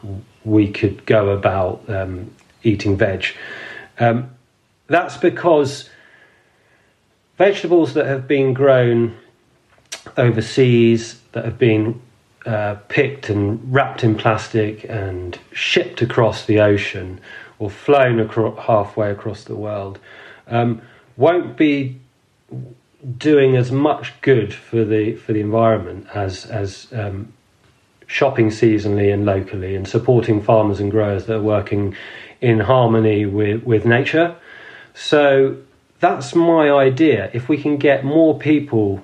we 0.45 0.71
could 0.71 1.05
go 1.07 1.31
about 1.31 1.89
um, 1.89 2.31
eating 2.63 2.97
veg. 2.97 3.27
Um, 3.99 4.31
that's 4.87 5.17
because 5.17 5.91
vegetables 7.39 7.95
that 7.95 8.07
have 8.07 8.27
been 8.29 8.55
grown 8.55 9.17
overseas, 10.17 11.21
that 11.33 11.45
have 11.45 11.59
been 11.59 12.01
uh, 12.47 12.77
picked 12.89 13.29
and 13.29 13.61
wrapped 13.73 14.05
in 14.05 14.15
plastic 14.15 14.85
and 14.89 15.39
shipped 15.53 16.01
across 16.01 16.47
the 16.47 16.61
ocean 16.61 17.21
or 17.59 17.69
flown 17.69 18.21
acro- 18.21 18.55
halfway 18.57 19.11
across 19.11 19.45
the 19.45 19.57
world, 19.57 19.99
um, 20.47 20.81
won't 21.17 21.57
be 21.57 21.99
doing 23.19 23.57
as 23.57 23.71
much 23.71 24.13
good 24.21 24.53
for 24.53 24.85
the 24.85 25.15
for 25.17 25.33
the 25.33 25.41
environment 25.41 26.07
as 26.15 26.47
as 26.47 26.89
um, 26.93 27.33
shopping 28.07 28.49
seasonally 28.49 29.13
and 29.13 29.25
locally 29.25 29.75
and 29.75 29.87
supporting 29.87 30.43
farmers 30.43 30.81
and 30.81 30.91
growers 30.91 31.27
that 31.27 31.37
are 31.37 31.43
working 31.43 31.95
in 32.41 32.61
harmony 32.61 33.27
with 33.27 33.63
with 33.65 33.85
nature. 33.85 34.37
So 34.95 35.57
that's 36.01 36.35
my 36.35 36.71
idea. 36.71 37.31
If 37.33 37.49
we 37.49 37.61
can 37.61 37.77
get 37.77 38.05
more 38.05 38.39
people 38.39 39.03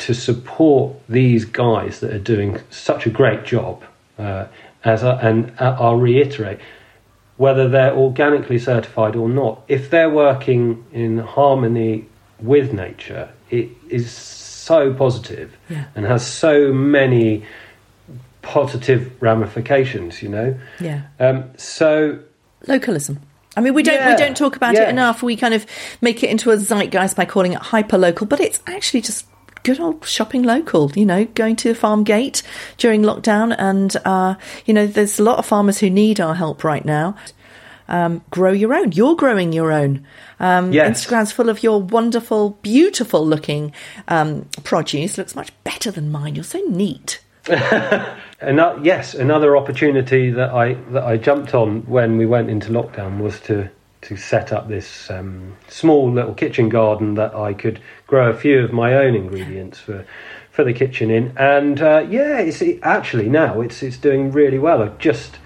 to 0.00 0.14
support 0.14 0.96
these 1.08 1.44
guys 1.44 2.00
that 2.00 2.12
are 2.12 2.18
doing 2.18 2.58
such 2.70 3.06
a 3.06 3.10
great 3.10 3.44
job, 3.44 3.84
uh, 4.18 4.46
as 4.82 5.04
I, 5.04 5.20
and 5.20 5.52
uh, 5.60 5.76
I'll 5.78 5.96
reiterate, 5.96 6.58
whether 7.36 7.68
they're 7.68 7.94
organically 7.94 8.58
certified 8.58 9.14
or 9.14 9.28
not, 9.28 9.62
if 9.68 9.90
they're 9.90 10.10
working 10.10 10.84
in 10.92 11.18
harmony 11.18 12.06
with 12.38 12.72
nature, 12.72 13.30
it 13.50 13.68
is 13.88 14.10
so 14.10 14.94
positive 14.94 15.56
yeah. 15.68 15.86
and 15.94 16.06
has 16.06 16.26
so 16.26 16.72
many 16.72 17.44
positive 18.42 19.10
ramifications. 19.20 20.22
You 20.22 20.28
know. 20.30 20.58
Yeah. 20.80 21.02
Um, 21.18 21.50
so 21.56 22.20
localism. 22.66 23.20
I 23.56 23.60
mean, 23.60 23.74
we 23.74 23.82
don't 23.82 23.96
yeah, 23.96 24.10
we 24.10 24.16
don't 24.16 24.36
talk 24.36 24.56
about 24.56 24.74
yeah. 24.74 24.84
it 24.84 24.88
enough. 24.88 25.22
We 25.22 25.36
kind 25.36 25.54
of 25.54 25.66
make 26.00 26.22
it 26.22 26.30
into 26.30 26.52
a 26.52 26.56
zeitgeist 26.56 27.16
by 27.16 27.24
calling 27.24 27.52
it 27.52 27.58
hyper 27.58 27.98
local, 27.98 28.26
but 28.26 28.40
it's 28.40 28.60
actually 28.66 29.02
just 29.02 29.26
good 29.62 29.80
old 29.80 30.06
shopping 30.06 30.42
local, 30.42 30.90
you 30.92 31.06
know, 31.06 31.24
going 31.24 31.56
to 31.56 31.68
the 31.68 31.74
farm 31.74 32.04
gate 32.04 32.42
during 32.78 33.02
lockdown. 33.02 33.54
And, 33.58 33.96
uh, 34.04 34.34
you 34.66 34.74
know, 34.74 34.86
there's 34.86 35.18
a 35.18 35.22
lot 35.22 35.38
of 35.38 35.46
farmers 35.46 35.78
who 35.78 35.90
need 35.90 36.20
our 36.20 36.34
help 36.34 36.64
right 36.64 36.84
now. 36.84 37.16
Um, 37.88 38.22
grow 38.30 38.52
your 38.52 38.72
own. 38.72 38.92
You're 38.92 39.16
growing 39.16 39.52
your 39.52 39.72
own. 39.72 40.06
Um, 40.38 40.72
yes. 40.72 41.06
Instagram's 41.06 41.32
full 41.32 41.48
of 41.48 41.62
your 41.62 41.82
wonderful, 41.82 42.50
beautiful 42.62 43.26
looking 43.26 43.72
um, 44.06 44.48
produce. 44.62 45.18
Looks 45.18 45.34
much 45.34 45.52
better 45.64 45.90
than 45.90 46.12
mine. 46.12 46.36
You're 46.36 46.44
so 46.44 46.60
neat. 46.68 47.20
and 47.48 48.84
yes, 48.84 49.14
another 49.14 49.56
opportunity 49.56 50.30
that 50.30 50.50
I 50.50 50.74
that 50.90 51.02
I 51.02 51.16
jumped 51.16 51.54
on 51.54 51.80
when 51.82 52.16
we 52.16 52.26
went 52.26 52.48
into 52.48 52.68
lockdown 52.68 53.18
was 53.18 53.40
to 53.40 53.68
to 54.10 54.16
set 54.16 54.52
up 54.52 54.66
this 54.66 55.08
um, 55.08 55.56
small 55.68 56.10
little 56.10 56.34
kitchen 56.34 56.68
garden 56.68 57.14
that 57.14 57.32
I 57.32 57.54
could 57.54 57.80
grow 58.08 58.28
a 58.28 58.34
few 58.34 58.64
of 58.64 58.72
my 58.72 58.94
own 58.94 59.14
ingredients 59.14 59.78
for 59.78 60.04
for 60.50 60.64
the 60.64 60.72
kitchen 60.72 61.12
in. 61.12 61.32
And 61.36 61.80
uh, 61.80 62.04
yeah, 62.10 62.38
it's 62.38 62.60
it, 62.60 62.80
actually 62.82 63.28
now 63.28 63.60
it's 63.60 63.84
it's 63.84 63.96
doing 63.96 64.32
really 64.32 64.58
well. 64.58 64.82
I've 64.82 64.98
just 64.98 65.38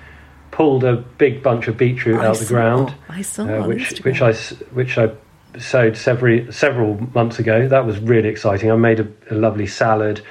pulled 0.50 0.82
a 0.82 0.96
big 0.96 1.42
bunch 1.42 1.68
of 1.68 1.76
beetroot 1.76 2.18
I 2.18 2.26
out 2.26 2.40
of 2.40 2.40
the 2.40 2.54
ground, 2.54 2.94
I 3.10 3.20
saw 3.20 3.44
uh, 3.44 3.66
which 3.66 3.98
which 3.98 4.22
I 4.22 4.32
which 4.72 4.96
I 4.96 5.10
sowed 5.58 5.98
several 5.98 6.50
several 6.50 6.98
months 7.12 7.38
ago. 7.38 7.68
That 7.68 7.84
was 7.84 7.98
really 7.98 8.30
exciting. 8.30 8.70
I 8.70 8.76
made 8.76 9.00
a, 9.00 9.08
a 9.30 9.34
lovely 9.34 9.66
salad 9.66 10.22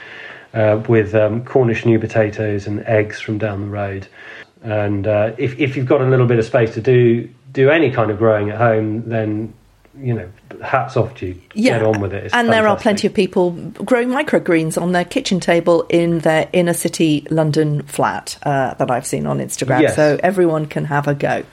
uh, 0.55 0.81
with 0.89 1.13
um, 1.13 1.45
Cornish 1.45 1.85
new 1.85 1.99
potatoes 1.99 2.65
and 2.65 2.79
eggs 2.87 3.21
from 3.21 3.37
down 3.37 3.61
the 3.61 3.67
road. 3.67 4.07
And 4.63 5.05
uh, 5.05 5.33
if 5.37 5.59
if 5.59 5.77
you've 5.77 5.85
got 5.85 6.01
a 6.01 6.05
little 6.05 6.25
bit 6.25 6.39
of 6.39 6.45
space 6.45 6.73
to 6.73 6.81
do 6.81 7.29
do 7.53 7.69
any 7.69 7.91
kind 7.91 8.11
of 8.11 8.17
growing 8.17 8.49
at 8.49 8.57
home, 8.57 9.07
then 9.09 9.53
you 9.99 10.13
know, 10.13 10.29
hats 10.63 10.97
off 10.97 11.13
to 11.15 11.27
you. 11.27 11.41
Yeah. 11.53 11.77
Get 11.77 11.87
on 11.87 12.01
with 12.01 12.13
it. 12.13 12.25
It's 12.25 12.33
and 12.33 12.47
fantastic. 12.47 12.51
there 12.51 12.67
are 12.67 12.77
plenty 12.77 13.07
of 13.07 13.13
people 13.13 13.51
growing 13.85 14.09
microgreens 14.09 14.81
on 14.81 14.91
their 14.91 15.05
kitchen 15.05 15.39
table 15.39 15.85
in 15.89 16.19
their 16.19 16.49
inner 16.51 16.73
city 16.73 17.27
London 17.29 17.83
flat 17.83 18.37
uh, 18.43 18.73
that 18.75 18.89
I've 18.89 19.05
seen 19.05 19.27
on 19.27 19.37
Instagram. 19.37 19.81
Yes. 19.81 19.95
So 19.95 20.19
everyone 20.23 20.65
can 20.65 20.85
have 20.85 21.07
a 21.07 21.13
go. 21.13 21.43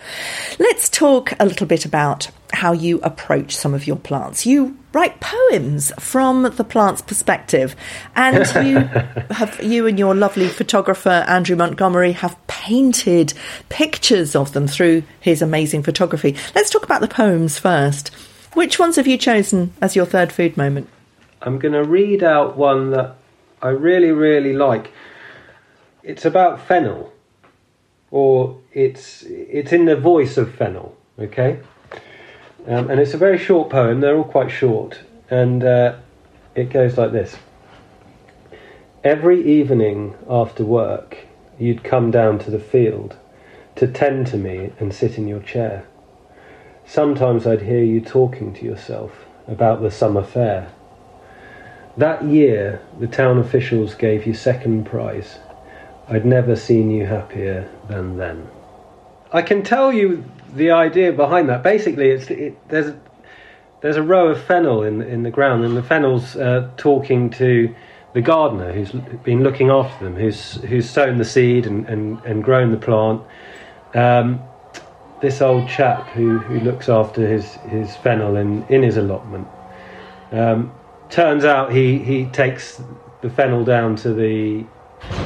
Let's 0.58 0.88
talk 0.88 1.32
a 1.38 1.44
little 1.44 1.66
bit 1.66 1.84
about 1.84 2.30
how 2.52 2.72
you 2.72 3.00
approach 3.02 3.56
some 3.56 3.74
of 3.74 3.86
your 3.86 3.96
plants. 3.96 4.46
You 4.46 4.76
write 4.92 5.20
poems 5.20 5.92
from 5.98 6.42
the 6.42 6.64
plant's 6.64 7.02
perspective, 7.02 7.76
and 8.16 8.46
you 8.66 8.78
have 9.34 9.62
you 9.62 9.86
and 9.86 9.98
your 9.98 10.14
lovely 10.14 10.48
photographer 10.48 11.24
Andrew 11.28 11.56
Montgomery 11.56 12.12
have 12.12 12.36
painted 12.46 13.34
pictures 13.68 14.34
of 14.34 14.52
them 14.52 14.66
through 14.66 15.02
his 15.20 15.42
amazing 15.42 15.82
photography. 15.82 16.36
Let's 16.54 16.70
talk 16.70 16.84
about 16.84 17.00
the 17.00 17.08
poems 17.08 17.58
first. 17.58 18.08
Which 18.54 18.78
ones 18.78 18.96
have 18.96 19.06
you 19.06 19.16
chosen 19.16 19.72
as 19.80 19.94
your 19.94 20.06
third 20.06 20.32
food 20.32 20.56
moment? 20.56 20.88
I'm 21.42 21.58
going 21.58 21.72
to 21.72 21.84
read 21.84 22.22
out 22.22 22.56
one 22.56 22.90
that 22.90 23.16
I 23.62 23.68
really, 23.68 24.10
really 24.10 24.52
like. 24.52 24.92
It's 26.02 26.24
about 26.24 26.66
fennel, 26.66 27.12
or 28.10 28.58
it's 28.72 29.22
it's 29.22 29.72
in 29.72 29.84
the 29.84 29.96
voice 29.96 30.36
of 30.36 30.54
fennel. 30.54 30.96
Okay, 31.18 31.60
um, 32.66 32.90
and 32.90 33.00
it's 33.00 33.14
a 33.14 33.18
very 33.18 33.38
short 33.38 33.70
poem. 33.70 34.00
They're 34.00 34.16
all 34.16 34.24
quite 34.24 34.50
short, 34.50 35.00
and 35.30 35.64
uh, 35.64 35.96
it 36.54 36.70
goes 36.70 36.98
like 36.98 37.12
this: 37.12 37.36
Every 39.02 39.42
evening 39.42 40.14
after 40.28 40.64
work, 40.64 41.18
you'd 41.58 41.84
come 41.84 42.10
down 42.10 42.38
to 42.40 42.50
the 42.50 42.58
field 42.58 43.16
to 43.76 43.86
tend 43.86 44.26
to 44.28 44.36
me 44.36 44.72
and 44.78 44.94
sit 44.94 45.16
in 45.16 45.26
your 45.26 45.40
chair. 45.40 45.86
Sometimes 46.84 47.46
I'd 47.46 47.62
hear 47.62 47.82
you 47.82 48.00
talking 48.00 48.52
to 48.54 48.64
yourself 48.64 49.24
about 49.46 49.80
the 49.80 49.90
summer 49.90 50.22
fair. 50.22 50.72
That 51.96 52.24
year, 52.24 52.80
the 52.98 53.06
town 53.06 53.38
officials 53.38 53.94
gave 53.94 54.26
you 54.26 54.34
second 54.34 54.86
prize. 54.86 55.38
I'd 56.08 56.24
never 56.24 56.56
seen 56.56 56.90
you 56.90 57.06
happier 57.06 57.68
than 57.88 58.16
then. 58.16 58.48
I 59.32 59.42
can 59.42 59.62
tell 59.62 59.92
you 59.92 60.24
the 60.54 60.70
idea 60.70 61.12
behind 61.12 61.48
that. 61.48 61.62
Basically, 61.62 62.10
it's 62.10 62.30
it, 62.30 62.68
there's 62.68 62.94
there's 63.80 63.96
a 63.96 64.02
row 64.02 64.28
of 64.28 64.42
fennel 64.42 64.82
in 64.82 65.02
in 65.02 65.22
the 65.22 65.30
ground, 65.30 65.64
and 65.64 65.76
the 65.76 65.82
fennel's 65.82 66.36
uh, 66.36 66.70
talking 66.76 67.30
to 67.30 67.74
the 68.12 68.20
gardener 68.20 68.72
who's 68.72 68.92
been 69.22 69.42
looking 69.42 69.70
after 69.70 70.04
them, 70.04 70.16
who's 70.16 70.54
who's 70.62 70.88
sown 70.88 71.18
the 71.18 71.24
seed 71.24 71.66
and 71.66 71.86
and, 71.88 72.22
and 72.24 72.44
grown 72.44 72.70
the 72.70 72.76
plant. 72.76 73.22
Um, 73.94 74.42
this 75.20 75.42
old 75.42 75.68
chap 75.68 76.08
who, 76.08 76.38
who 76.38 76.60
looks 76.60 76.88
after 76.88 77.26
his, 77.26 77.54
his 77.68 77.94
fennel 77.96 78.36
in, 78.36 78.66
in 78.68 78.82
his 78.82 78.96
allotment. 78.96 79.46
Um, 80.32 80.72
turns 81.10 81.44
out 81.44 81.72
he, 81.72 81.98
he 81.98 82.24
takes 82.26 82.82
the 83.20 83.30
fennel 83.30 83.64
down 83.64 83.96
to 83.96 84.14
the 84.14 84.64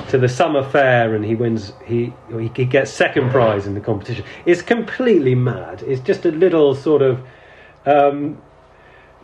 to 0.08 0.18
the 0.18 0.28
summer 0.28 0.62
fair 0.62 1.14
and 1.14 1.24
he 1.24 1.34
wins 1.34 1.72
he 1.84 2.12
he 2.30 2.64
gets 2.64 2.90
second 2.90 3.30
prize 3.30 3.66
in 3.66 3.74
the 3.74 3.80
competition. 3.80 4.24
It's 4.46 4.62
completely 4.62 5.34
mad. 5.34 5.82
It's 5.82 6.00
just 6.00 6.24
a 6.24 6.30
little 6.30 6.74
sort 6.74 7.02
of 7.02 7.20
um, 7.86 8.40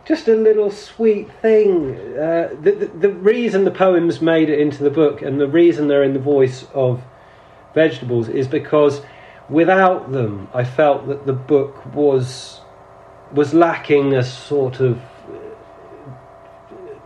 just 0.05 0.27
a 0.27 0.35
little 0.35 0.71
sweet 0.71 1.31
thing. 1.41 1.95
Uh, 2.17 2.49
the, 2.61 2.71
the, 2.71 2.85
the 2.87 3.09
reason 3.09 3.63
the 3.63 3.71
poems 3.71 4.21
made 4.21 4.49
it 4.49 4.59
into 4.59 4.83
the 4.83 4.89
book 4.89 5.21
and 5.21 5.39
the 5.39 5.47
reason 5.47 5.87
they're 5.87 6.03
in 6.03 6.13
the 6.13 6.19
voice 6.19 6.65
of 6.73 7.01
vegetables 7.73 8.27
is 8.27 8.47
because 8.47 9.01
without 9.49 10.11
them 10.11 10.47
I 10.53 10.63
felt 10.63 11.07
that 11.07 11.25
the 11.25 11.33
book 11.33 11.85
was 11.93 12.59
was 13.31 13.53
lacking 13.53 14.13
a 14.13 14.23
sort 14.23 14.81
of 14.81 14.99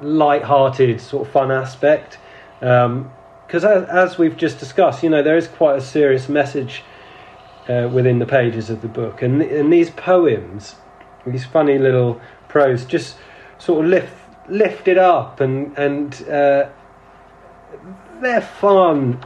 light-hearted 0.01 0.99
sort 0.99 1.27
of 1.27 1.33
fun 1.33 1.51
aspect. 1.51 2.17
Um, 2.61 3.11
because 3.45 3.63
as, 3.63 3.87
as, 3.89 4.17
we've 4.17 4.37
just 4.37 4.59
discussed, 4.59 5.03
you 5.03 5.09
know, 5.09 5.23
there 5.23 5.37
is 5.37 5.47
quite 5.47 5.77
a 5.77 5.81
serious 5.81 6.27
message 6.27 6.83
uh, 7.67 7.89
within 7.91 8.19
the 8.19 8.25
pages 8.25 8.69
of 8.69 8.81
the 8.81 8.87
book, 8.87 9.21
and 9.21 9.41
and 9.41 9.71
these 9.71 9.89
poems, 9.91 10.75
these 11.25 11.45
funny 11.45 11.77
little 11.77 12.19
prose, 12.47 12.85
just 12.85 13.17
sort 13.57 13.85
of 13.85 13.91
lift 13.91 14.13
lift 14.49 14.87
it 14.87 14.97
up, 14.97 15.41
and 15.41 15.77
and 15.77 16.27
uh, 16.29 16.69
they're 18.21 18.41
fun. 18.41 19.23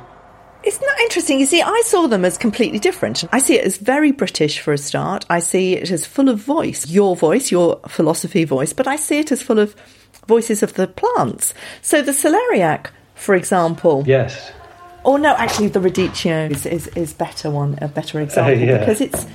Isn't 0.62 0.82
that 0.86 1.00
interesting? 1.02 1.40
You 1.40 1.46
see, 1.46 1.62
I 1.62 1.84
saw 1.86 2.08
them 2.08 2.26
as 2.26 2.38
completely 2.38 2.80
different. 2.80 3.24
I 3.32 3.40
see 3.40 3.56
it 3.56 3.64
as 3.64 3.78
very 3.78 4.12
British 4.12 4.60
for 4.60 4.74
a 4.74 4.78
start. 4.78 5.26
I 5.30 5.40
see 5.40 5.78
it 5.78 5.90
as 5.90 6.06
full 6.06 6.28
of 6.28 6.40
voice, 6.40 6.86
your 6.88 7.16
voice, 7.16 7.50
your 7.50 7.80
philosophy 7.88 8.44
voice, 8.44 8.74
but 8.74 8.86
I 8.86 8.98
see 8.98 9.20
it 9.20 9.32
as 9.32 9.42
full 9.42 9.58
of 9.58 9.74
voices 10.28 10.62
of 10.62 10.74
the 10.74 10.88
plants. 10.88 11.54
So 11.82 12.02
the 12.02 12.12
celeriac 12.12 12.88
for 13.20 13.36
example. 13.36 14.04
Yes. 14.08 14.52
Or 15.04 15.20
no, 15.20 15.36
actually, 15.36 15.68
the 15.70 15.80
radicchio 15.80 16.50
is, 16.52 16.66
is, 16.66 16.88
is 16.88 17.14
better 17.14 17.50
one, 17.50 17.78
a 17.82 17.88
better 17.88 18.20
example 18.20 18.54
uh, 18.54 18.66
yeah. 18.66 18.78
because 18.80 19.02
it's 19.02 19.26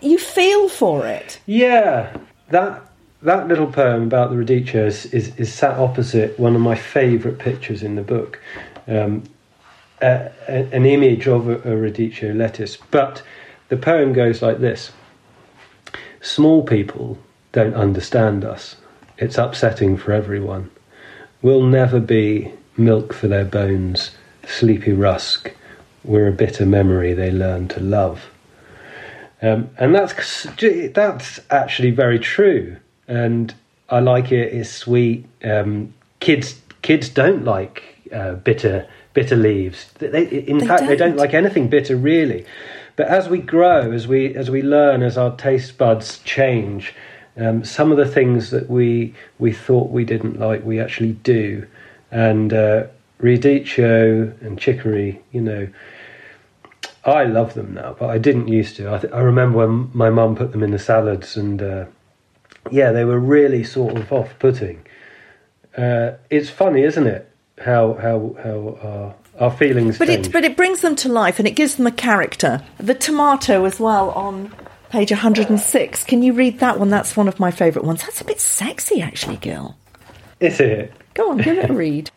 you 0.00 0.18
feel 0.18 0.68
for 0.68 1.06
it. 1.06 1.40
Yeah, 1.46 2.16
that 2.50 2.82
that 3.22 3.48
little 3.48 3.66
poem 3.66 4.04
about 4.04 4.30
the 4.30 4.36
radicchio 4.36 4.86
is, 4.86 5.06
is, 5.06 5.34
is 5.36 5.52
sat 5.52 5.76
opposite 5.78 6.38
one 6.38 6.54
of 6.54 6.60
my 6.60 6.74
favourite 6.74 7.38
pictures 7.38 7.82
in 7.82 7.96
the 7.96 8.02
book, 8.02 8.40
um, 8.86 9.24
a, 10.00 10.30
a, 10.46 10.68
an 10.72 10.86
image 10.86 11.26
of 11.26 11.48
a, 11.48 11.56
a 11.56 11.74
radicchio 11.74 12.36
lettuce. 12.36 12.76
But 12.90 13.22
the 13.68 13.76
poem 13.76 14.12
goes 14.12 14.42
like 14.42 14.58
this: 14.58 14.92
Small 16.20 16.62
people 16.62 17.18
don't 17.52 17.74
understand 17.74 18.44
us. 18.44 18.76
It's 19.16 19.38
upsetting 19.38 19.96
for 19.96 20.12
everyone. 20.12 20.70
We'll 21.42 21.62
never 21.62 21.98
be 21.98 22.52
milk 22.78 23.12
for 23.12 23.28
their 23.28 23.44
bones, 23.44 24.12
sleepy 24.46 24.92
rusk, 24.92 25.52
we're 26.04 26.28
a 26.28 26.32
bitter 26.32 26.64
memory 26.64 27.12
they 27.12 27.30
learn 27.30 27.68
to 27.68 27.80
love. 27.80 28.30
Um, 29.42 29.70
and 29.78 29.94
that's 29.94 30.46
that's 30.92 31.40
actually 31.50 31.92
very 31.92 32.18
true, 32.18 32.76
and 33.06 33.54
I 33.88 34.00
like 34.00 34.32
it. 34.32 34.52
It's 34.52 34.70
sweet. 34.70 35.26
Um, 35.44 35.94
kids 36.18 36.60
kids 36.82 37.08
don't 37.08 37.44
like 37.44 37.82
uh, 38.12 38.32
bitter 38.34 38.88
bitter 39.14 39.36
leaves. 39.36 39.92
They, 39.98 40.26
in 40.26 40.58
they 40.58 40.66
fact, 40.66 40.80
don't. 40.80 40.88
they 40.88 40.96
don't 40.96 41.16
like 41.16 41.34
anything 41.34 41.68
bitter 41.68 41.96
really. 41.96 42.46
But 42.96 43.06
as 43.06 43.28
we 43.28 43.38
grow, 43.38 43.92
as 43.92 44.08
we 44.08 44.34
as 44.34 44.50
we 44.50 44.60
learn, 44.60 45.04
as 45.04 45.16
our 45.16 45.36
taste 45.36 45.78
buds 45.78 46.18
change, 46.24 46.92
um, 47.36 47.64
some 47.64 47.92
of 47.92 47.96
the 47.96 48.06
things 48.06 48.50
that 48.50 48.68
we 48.68 49.14
we 49.38 49.52
thought 49.52 49.90
we 49.90 50.04
didn't 50.04 50.40
like, 50.40 50.64
we 50.64 50.80
actually 50.80 51.12
do 51.12 51.64
and 52.10 52.52
uh, 52.52 52.86
radicchio 53.20 54.40
and 54.42 54.58
chicory, 54.58 55.22
you 55.32 55.40
know, 55.40 55.68
I 57.04 57.24
love 57.24 57.54
them 57.54 57.74
now, 57.74 57.96
but 57.98 58.10
I 58.10 58.18
didn't 58.18 58.48
used 58.48 58.76
to. 58.76 58.92
I, 58.92 58.98
th- 58.98 59.12
I 59.12 59.20
remember 59.20 59.58
when 59.58 59.90
my 59.94 60.10
mum 60.10 60.36
put 60.36 60.52
them 60.52 60.62
in 60.62 60.70
the 60.70 60.78
salads, 60.78 61.36
and 61.36 61.62
uh, 61.62 61.86
yeah, 62.70 62.92
they 62.92 63.04
were 63.04 63.18
really 63.18 63.64
sort 63.64 63.96
of 63.96 64.12
off-putting. 64.12 64.84
Uh, 65.76 66.12
it's 66.28 66.50
funny, 66.50 66.82
isn't 66.82 67.06
it? 67.06 67.30
How 67.60 67.94
how 67.94 68.36
how 68.42 68.78
our, 68.82 69.14
our 69.40 69.56
feelings. 69.56 69.98
But 69.98 70.08
change. 70.08 70.26
it 70.26 70.32
but 70.32 70.44
it 70.44 70.56
brings 70.56 70.80
them 70.80 70.96
to 70.96 71.08
life, 71.08 71.38
and 71.38 71.48
it 71.48 71.52
gives 71.52 71.76
them 71.76 71.86
a 71.86 71.92
character. 71.92 72.62
The 72.78 72.94
tomato 72.94 73.64
as 73.64 73.80
well 73.80 74.10
on 74.10 74.52
page 74.90 75.10
106. 75.10 76.04
Can 76.04 76.22
you 76.22 76.32
read 76.32 76.60
that 76.60 76.78
one? 76.78 76.90
That's 76.90 77.16
one 77.16 77.28
of 77.28 77.40
my 77.40 77.50
favourite 77.50 77.86
ones. 77.86 78.02
That's 78.02 78.20
a 78.20 78.24
bit 78.24 78.40
sexy, 78.40 79.00
actually, 79.00 79.36
Gill. 79.36 79.76
Is 80.40 80.60
it? 80.60 80.92
Go 81.18 81.32
on, 81.32 81.38
give 81.38 81.58
it 81.58 81.68
a 81.68 81.72
read. 81.74 82.12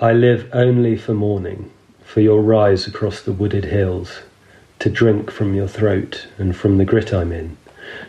I 0.00 0.14
live 0.14 0.48
only 0.54 0.96
for 0.96 1.12
morning, 1.12 1.70
for 2.02 2.22
your 2.22 2.40
rise 2.40 2.86
across 2.86 3.20
the 3.20 3.32
wooded 3.32 3.66
hills, 3.66 4.22
to 4.78 4.88
drink 4.88 5.30
from 5.30 5.54
your 5.54 5.68
throat 5.68 6.26
and 6.38 6.56
from 6.56 6.78
the 6.78 6.86
grit 6.86 7.12
I'm 7.12 7.32
in. 7.32 7.54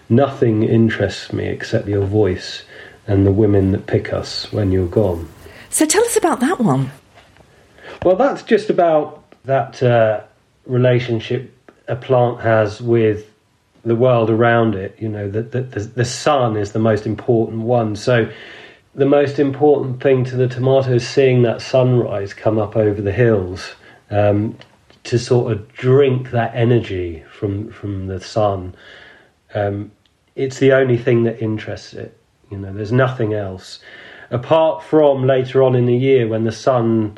Nothing 0.07 0.63
interests 0.63 1.33
me 1.33 1.47
except 1.47 1.89
your 1.89 2.05
voice 2.05 2.63
and 3.07 3.27
the 3.27 3.31
women 3.33 3.73
that 3.73 3.85
pick 3.85 4.13
us 4.13 4.49
when 4.53 4.71
you're 4.71 4.87
gone. 4.87 5.27
So 5.69 5.85
tell 5.85 6.05
us 6.05 6.15
about 6.15 6.39
that 6.39 6.61
one. 6.61 6.89
Well, 8.05 8.15
that's 8.15 8.43
just 8.43 8.69
about 8.69 9.21
that 9.43 9.83
uh, 9.83 10.21
relationship 10.65 11.53
a 11.89 11.97
plant 11.97 12.39
has 12.39 12.81
with 12.81 13.29
the 13.83 13.97
world 13.97 14.29
around 14.29 14.75
it. 14.75 14.95
You 14.97 15.09
know, 15.09 15.29
that 15.29 15.51
the, 15.51 15.61
the, 15.63 15.79
the 15.81 16.05
sun 16.05 16.55
is 16.55 16.71
the 16.71 16.79
most 16.79 17.05
important 17.05 17.63
one. 17.63 17.97
So 17.97 18.31
the 18.95 19.05
most 19.05 19.39
important 19.39 20.01
thing 20.01 20.23
to 20.25 20.35
the 20.35 20.47
tomato 20.47 20.93
is 20.93 21.07
seeing 21.07 21.41
that 21.43 21.61
sunrise 21.61 22.33
come 22.33 22.59
up 22.59 22.75
over 22.75 23.01
the 23.01 23.11
hills 23.11 23.73
um, 24.11 24.57
to 25.03 25.17
sort 25.17 25.51
of 25.51 25.73
drink 25.73 26.31
that 26.31 26.53
energy 26.55 27.23
from 27.31 27.71
from 27.71 28.07
the 28.07 28.19
sun. 28.19 28.75
Um, 29.53 29.91
it's 30.35 30.59
the 30.59 30.73
only 30.73 30.97
thing 30.97 31.23
that 31.23 31.41
interests 31.41 31.93
it. 31.93 32.17
You 32.51 32.57
know, 32.57 32.73
there's 32.73 32.91
nothing 32.91 33.33
else 33.33 33.79
apart 34.29 34.83
from 34.83 35.25
later 35.25 35.63
on 35.63 35.75
in 35.75 35.85
the 35.85 35.95
year 35.95 36.27
when 36.27 36.43
the 36.43 36.51
sun 36.51 37.17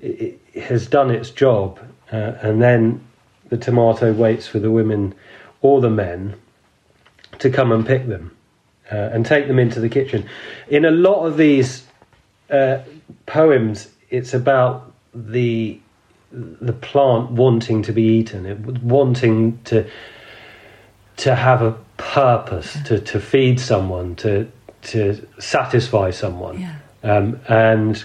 it, 0.00 0.40
it 0.52 0.62
has 0.64 0.86
done 0.86 1.10
its 1.10 1.30
job, 1.30 1.78
uh, 2.12 2.34
and 2.42 2.60
then 2.60 3.04
the 3.50 3.56
tomato 3.56 4.12
waits 4.12 4.48
for 4.48 4.58
the 4.58 4.70
women 4.70 5.14
or 5.62 5.80
the 5.80 5.90
men 5.90 6.34
to 7.38 7.50
come 7.50 7.70
and 7.70 7.86
pick 7.86 8.08
them 8.08 8.34
uh, 8.90 9.10
and 9.12 9.24
take 9.24 9.46
them 9.48 9.58
into 9.58 9.80
the 9.80 9.88
kitchen. 9.88 10.28
In 10.68 10.84
a 10.84 10.90
lot 10.90 11.24
of 11.24 11.36
these 11.36 11.84
uh, 12.50 12.78
poems, 13.26 13.88
it's 14.10 14.34
about 14.34 14.92
the 15.14 15.80
the 16.32 16.72
plant 16.72 17.30
wanting 17.30 17.82
to 17.82 17.92
be 17.92 18.02
eaten, 18.02 18.44
it, 18.44 18.58
wanting 18.82 19.58
to 19.64 19.88
to 21.16 21.34
have 21.34 21.62
a 21.62 21.72
purpose, 21.96 22.76
to, 22.86 22.98
to 22.98 23.20
feed 23.20 23.60
someone, 23.60 24.16
to 24.16 24.50
to 24.82 25.26
satisfy 25.38 26.10
someone, 26.10 26.60
yeah. 26.60 26.76
um, 27.02 27.40
and 27.48 28.04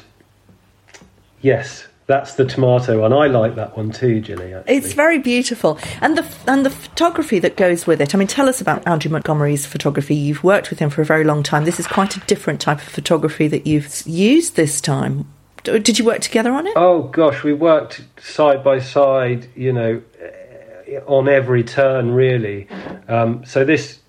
yes, 1.41 1.88
that's 2.09 2.33
the 2.33 2.43
tomato, 2.43 3.05
and 3.05 3.13
I 3.13 3.27
like 3.27 3.53
that 3.53 3.77
one 3.77 3.91
too, 3.91 4.19
Gilly. 4.19 4.51
Actually. 4.51 4.75
It's 4.75 4.93
very 4.93 5.19
beautiful, 5.19 5.77
and 6.01 6.17
the 6.17 6.25
and 6.47 6.65
the 6.65 6.71
photography 6.71 7.37
that 7.37 7.55
goes 7.55 7.85
with 7.85 8.01
it. 8.01 8.15
I 8.15 8.17
mean, 8.17 8.27
tell 8.27 8.49
us 8.49 8.59
about 8.59 8.85
Andrew 8.87 9.11
Montgomery's 9.11 9.67
photography. 9.67 10.15
You've 10.15 10.43
worked 10.43 10.71
with 10.71 10.79
him 10.79 10.89
for 10.89 11.03
a 11.03 11.05
very 11.05 11.23
long 11.23 11.43
time. 11.43 11.65
This 11.65 11.79
is 11.79 11.85
quite 11.85 12.17
a 12.17 12.19
different 12.21 12.61
type 12.61 12.79
of 12.79 12.85
photography 12.85 13.47
that 13.49 13.67
you've 13.67 14.01
used 14.07 14.55
this 14.55 14.81
time. 14.81 15.31
Did 15.61 15.99
you 15.99 16.03
work 16.03 16.21
together 16.21 16.51
on 16.51 16.65
it? 16.65 16.73
Oh 16.75 17.03
gosh, 17.03 17.43
we 17.43 17.53
worked 17.53 18.03
side 18.19 18.63
by 18.63 18.79
side. 18.79 19.47
You 19.55 19.71
know, 19.71 20.01
eh, 20.19 21.01
on 21.05 21.29
every 21.29 21.63
turn, 21.63 22.09
really. 22.09 22.67
Um, 23.07 23.45
so 23.45 23.63
this 23.63 23.99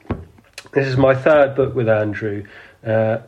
this 0.72 0.86
is 0.86 0.96
my 0.96 1.14
third 1.14 1.54
book 1.54 1.74
with 1.74 1.90
Andrew. 1.90 2.44
Uh, 2.82 3.18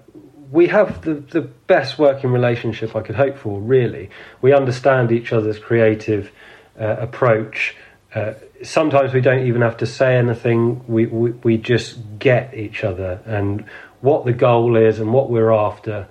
we 0.52 0.68
have 0.68 1.00
the, 1.00 1.14
the 1.14 1.40
best 1.40 1.98
working 1.98 2.30
relationship 2.30 2.94
I 2.94 3.00
could 3.00 3.16
hope 3.16 3.38
for, 3.38 3.58
really. 3.58 4.10
We 4.42 4.52
understand 4.52 5.10
each 5.10 5.32
other's 5.32 5.58
creative 5.58 6.30
uh, 6.78 6.96
approach. 6.98 7.74
Uh, 8.14 8.34
sometimes 8.62 9.14
we 9.14 9.22
don't 9.22 9.46
even 9.46 9.62
have 9.62 9.78
to 9.78 9.86
say 9.86 10.16
anything, 10.16 10.86
we, 10.86 11.06
we, 11.06 11.30
we 11.30 11.56
just 11.56 11.98
get 12.18 12.54
each 12.54 12.84
other 12.84 13.20
and 13.24 13.64
what 14.02 14.26
the 14.26 14.32
goal 14.34 14.76
is 14.76 15.00
and 15.00 15.10
what 15.12 15.30
we're 15.30 15.50
after. 15.50 16.06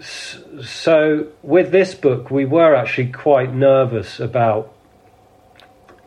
So, 0.00 1.28
with 1.42 1.70
this 1.70 1.94
book, 1.94 2.30
we 2.30 2.46
were 2.46 2.74
actually 2.74 3.12
quite 3.12 3.52
nervous 3.52 4.18
about 4.18 4.74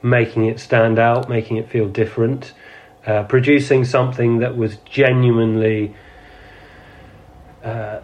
making 0.01 0.45
it 0.45 0.59
stand 0.59 0.97
out, 0.97 1.29
making 1.29 1.57
it 1.57 1.69
feel 1.69 1.87
different, 1.87 2.53
uh, 3.05 3.23
producing 3.23 3.85
something 3.85 4.39
that 4.39 4.57
was 4.57 4.77
genuinely 4.77 5.95
uh, 7.65 7.99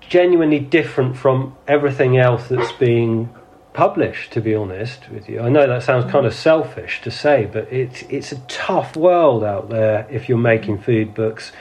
genuinely 0.00 0.58
different 0.58 1.16
from 1.16 1.56
everything 1.68 2.18
else 2.18 2.48
that's 2.48 2.72
being 2.72 3.32
published 3.72 4.32
to 4.32 4.40
be 4.40 4.52
honest 4.52 5.08
with 5.10 5.28
you 5.28 5.38
i 5.38 5.48
know 5.48 5.64
that 5.64 5.80
sounds 5.80 6.10
kind 6.10 6.26
of 6.26 6.34
selfish 6.34 7.00
to 7.00 7.08
say 7.08 7.48
but 7.52 7.72
it's 7.72 8.02
it's 8.02 8.32
a 8.32 8.36
tough 8.48 8.96
world 8.96 9.44
out 9.44 9.68
there 9.68 10.08
if 10.10 10.28
you're 10.28 10.36
making 10.36 10.76
food 10.76 11.14
books 11.14 11.52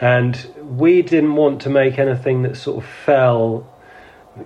and 0.00 0.50
we 0.62 1.02
didn't 1.02 1.34
want 1.34 1.60
to 1.60 1.68
make 1.68 1.98
anything 1.98 2.42
that 2.42 2.56
sort 2.56 2.82
of 2.82 2.88
fell 2.88 3.68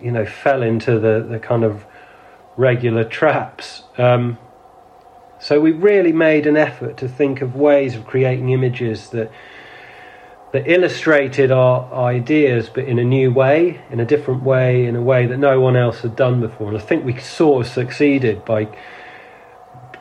you 0.00 0.10
know, 0.10 0.24
fell 0.24 0.62
into 0.62 0.98
the, 0.98 1.26
the 1.28 1.38
kind 1.38 1.64
of 1.64 1.84
regular 2.56 3.04
traps. 3.04 3.82
Um, 3.98 4.38
so 5.40 5.60
we 5.60 5.72
really 5.72 6.12
made 6.12 6.46
an 6.46 6.56
effort 6.56 6.96
to 6.98 7.08
think 7.08 7.40
of 7.40 7.56
ways 7.56 7.96
of 7.96 8.06
creating 8.06 8.50
images 8.50 9.10
that 9.10 9.30
that 10.52 10.70
illustrated 10.70 11.50
our 11.50 11.90
ideas, 11.94 12.68
but 12.68 12.84
in 12.84 12.98
a 12.98 13.04
new 13.04 13.32
way, 13.32 13.80
in 13.90 14.00
a 14.00 14.04
different 14.04 14.42
way, 14.42 14.84
in 14.84 14.94
a 14.94 15.02
way 15.02 15.26
that 15.26 15.38
no 15.38 15.58
one 15.60 15.76
else 15.76 16.00
had 16.00 16.14
done 16.14 16.40
before. 16.40 16.68
And 16.68 16.76
I 16.76 16.80
think 16.80 17.04
we 17.04 17.18
sort 17.18 17.66
of 17.66 17.72
succeeded 17.72 18.44
by 18.44 18.68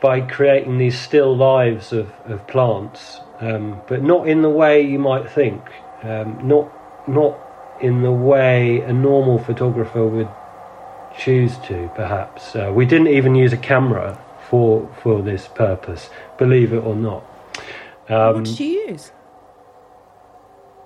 by 0.02 0.20
creating 0.20 0.78
these 0.78 0.98
still 0.98 1.36
lives 1.36 1.92
of, 1.92 2.10
of 2.24 2.44
plants, 2.48 3.20
um, 3.38 3.80
but 3.86 4.02
not 4.02 4.28
in 4.28 4.42
the 4.42 4.50
way 4.50 4.82
you 4.82 4.98
might 4.98 5.30
think, 5.30 5.62
um, 6.02 6.46
not 6.46 6.70
not 7.08 7.38
in 7.80 8.02
the 8.02 8.12
way 8.12 8.80
a 8.80 8.92
normal 8.92 9.38
photographer 9.38 10.06
would 10.06 10.28
choose 11.18 11.56
to. 11.58 11.90
Perhaps 11.94 12.54
uh, 12.54 12.70
we 12.74 12.84
didn't 12.84 13.08
even 13.08 13.34
use 13.34 13.54
a 13.54 13.56
camera 13.56 14.18
for 14.50 14.86
for 15.02 15.22
this 15.22 15.48
purpose, 15.48 16.10
believe 16.36 16.74
it 16.74 16.84
or 16.84 16.94
not. 16.94 17.24
Um, 18.10 18.34
what 18.34 18.44
did 18.44 18.60
you 18.60 18.86
use? 18.88 19.12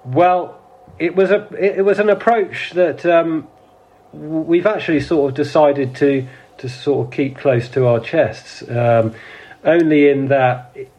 Well, 0.06 0.60
it 0.98 1.14
was 1.14 1.30
a 1.30 1.48
it 1.58 1.84
was 1.84 1.98
an 1.98 2.08
approach 2.08 2.70
that 2.72 3.04
um, 3.04 3.48
we've 4.12 4.66
actually 4.66 5.00
sort 5.00 5.30
of 5.30 5.36
decided 5.36 5.96
to 5.96 6.26
to 6.58 6.68
sort 6.68 7.06
of 7.06 7.12
keep 7.12 7.36
close 7.36 7.68
to 7.70 7.86
our 7.86 8.00
chests. 8.00 8.62
Um, 8.68 9.14
only 9.64 10.08
in 10.08 10.28
that 10.28 10.72
it, 10.74 10.90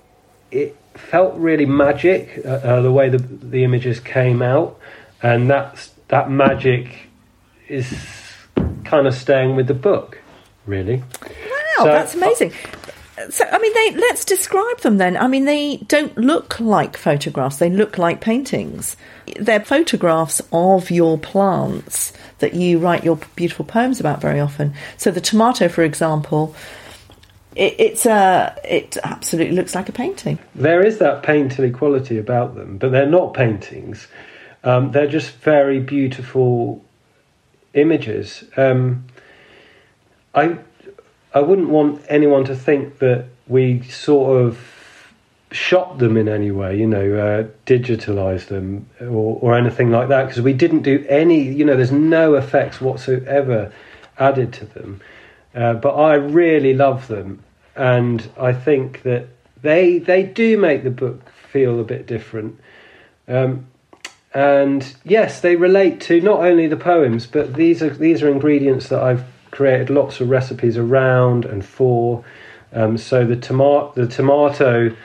it 0.51 0.77
felt 0.93 1.35
really 1.35 1.65
magic 1.65 2.41
uh, 2.45 2.49
uh, 2.49 2.81
the 2.81 2.91
way 2.91 3.09
the 3.09 3.17
the 3.17 3.63
images 3.63 3.99
came 3.99 4.41
out, 4.41 4.79
and 5.21 5.49
that's 5.49 5.91
that 6.09 6.29
magic 6.29 7.07
is 7.67 7.95
kind 8.83 9.07
of 9.07 9.13
staying 9.13 9.55
with 9.55 9.67
the 9.67 9.73
book, 9.73 10.21
really. 10.65 10.97
Wow, 10.97 11.77
so, 11.77 11.85
that's 11.85 12.15
amazing. 12.15 12.53
So, 13.29 13.45
I 13.51 13.59
mean, 13.59 13.73
they, 13.73 13.99
let's 13.99 14.25
describe 14.25 14.79
them 14.79 14.97
then. 14.97 15.17
I 15.17 15.27
mean, 15.27 15.45
they 15.45 15.77
don't 15.77 16.17
look 16.17 16.59
like 16.59 16.97
photographs, 16.97 17.57
they 17.57 17.69
look 17.69 17.97
like 17.97 18.21
paintings. 18.21 18.97
They're 19.39 19.63
photographs 19.63 20.41
of 20.51 20.89
your 20.89 21.17
plants 21.17 22.13
that 22.39 22.53
you 22.53 22.79
write 22.79 23.03
your 23.03 23.19
beautiful 23.35 23.65
poems 23.65 23.99
about 23.99 24.21
very 24.21 24.39
often. 24.39 24.73
So, 24.97 25.11
the 25.11 25.21
tomato, 25.21 25.67
for 25.67 25.83
example, 25.83 26.55
it, 27.55 27.75
it's 27.79 28.05
a, 28.05 28.55
it 28.63 28.97
absolutely 29.03 29.55
looks 29.55 29.75
like 29.75 29.89
a 29.89 29.93
painting. 29.93 30.39
There 30.55 30.85
is 30.85 30.99
that 30.99 31.23
painterly 31.23 31.73
quality 31.73 32.17
about 32.17 32.55
them, 32.55 32.77
but 32.77 32.91
they're 32.91 33.05
not 33.05 33.33
paintings. 33.33 34.07
Um, 34.63 34.91
they're 34.91 35.07
just 35.07 35.31
very 35.37 35.79
beautiful 35.79 36.83
images. 37.73 38.43
Um, 38.55 39.05
I 40.33 40.57
I 41.37 41.41
wouldn't 41.41 41.69
want 41.69 42.01
anyone 42.09 42.43
to 42.45 42.55
think 42.55 42.97
that 42.99 43.25
we 43.47 43.83
sort 43.83 44.41
of 44.41 44.57
shot 45.51 45.99
them 45.99 46.17
in 46.17 46.27
any 46.27 46.51
way, 46.51 46.77
you 46.77 46.87
know, 46.87 47.15
uh, 47.15 47.47
digitalized 47.65 48.47
them 48.47 48.87
or, 48.99 49.37
or 49.41 49.55
anything 49.55 49.91
like 49.91 50.09
that, 50.09 50.25
because 50.25 50.41
we 50.41 50.53
didn't 50.53 50.81
do 50.81 51.05
any, 51.07 51.41
you 51.41 51.63
know, 51.63 51.75
there's 51.75 51.91
no 51.91 52.35
effects 52.35 52.81
whatsoever 52.81 53.71
added 54.17 54.51
to 54.53 54.65
them. 54.65 54.99
Uh, 55.55 55.73
but 55.73 55.93
I 55.95 56.15
really 56.15 56.73
love 56.73 57.07
them, 57.07 57.43
and 57.75 58.27
I 58.39 58.53
think 58.53 59.03
that 59.03 59.27
they 59.61 59.99
they 59.99 60.23
do 60.23 60.57
make 60.57 60.83
the 60.83 60.91
book 60.91 61.29
feel 61.51 61.79
a 61.79 61.83
bit 61.83 62.07
different. 62.07 62.59
Um, 63.27 63.67
and 64.33 64.95
yes, 65.03 65.41
they 65.41 65.55
relate 65.55 66.01
to 66.01 66.19
not 66.21 66.39
only 66.41 66.67
the 66.67 66.77
poems, 66.77 67.25
but 67.25 67.53
these 67.53 67.81
are 67.81 67.89
these 67.89 68.21
are 68.21 68.29
ingredients 68.29 68.89
that 68.89 69.01
I've 69.01 69.23
created 69.51 69.89
lots 69.89 70.19
of 70.19 70.29
recipes 70.29 70.77
around 70.77 71.45
and 71.45 71.65
for. 71.65 72.23
Um, 72.73 72.97
so 72.97 73.25
the 73.25 73.35
tomato, 73.35 73.93
the 73.95 74.07
tomato 74.07 74.95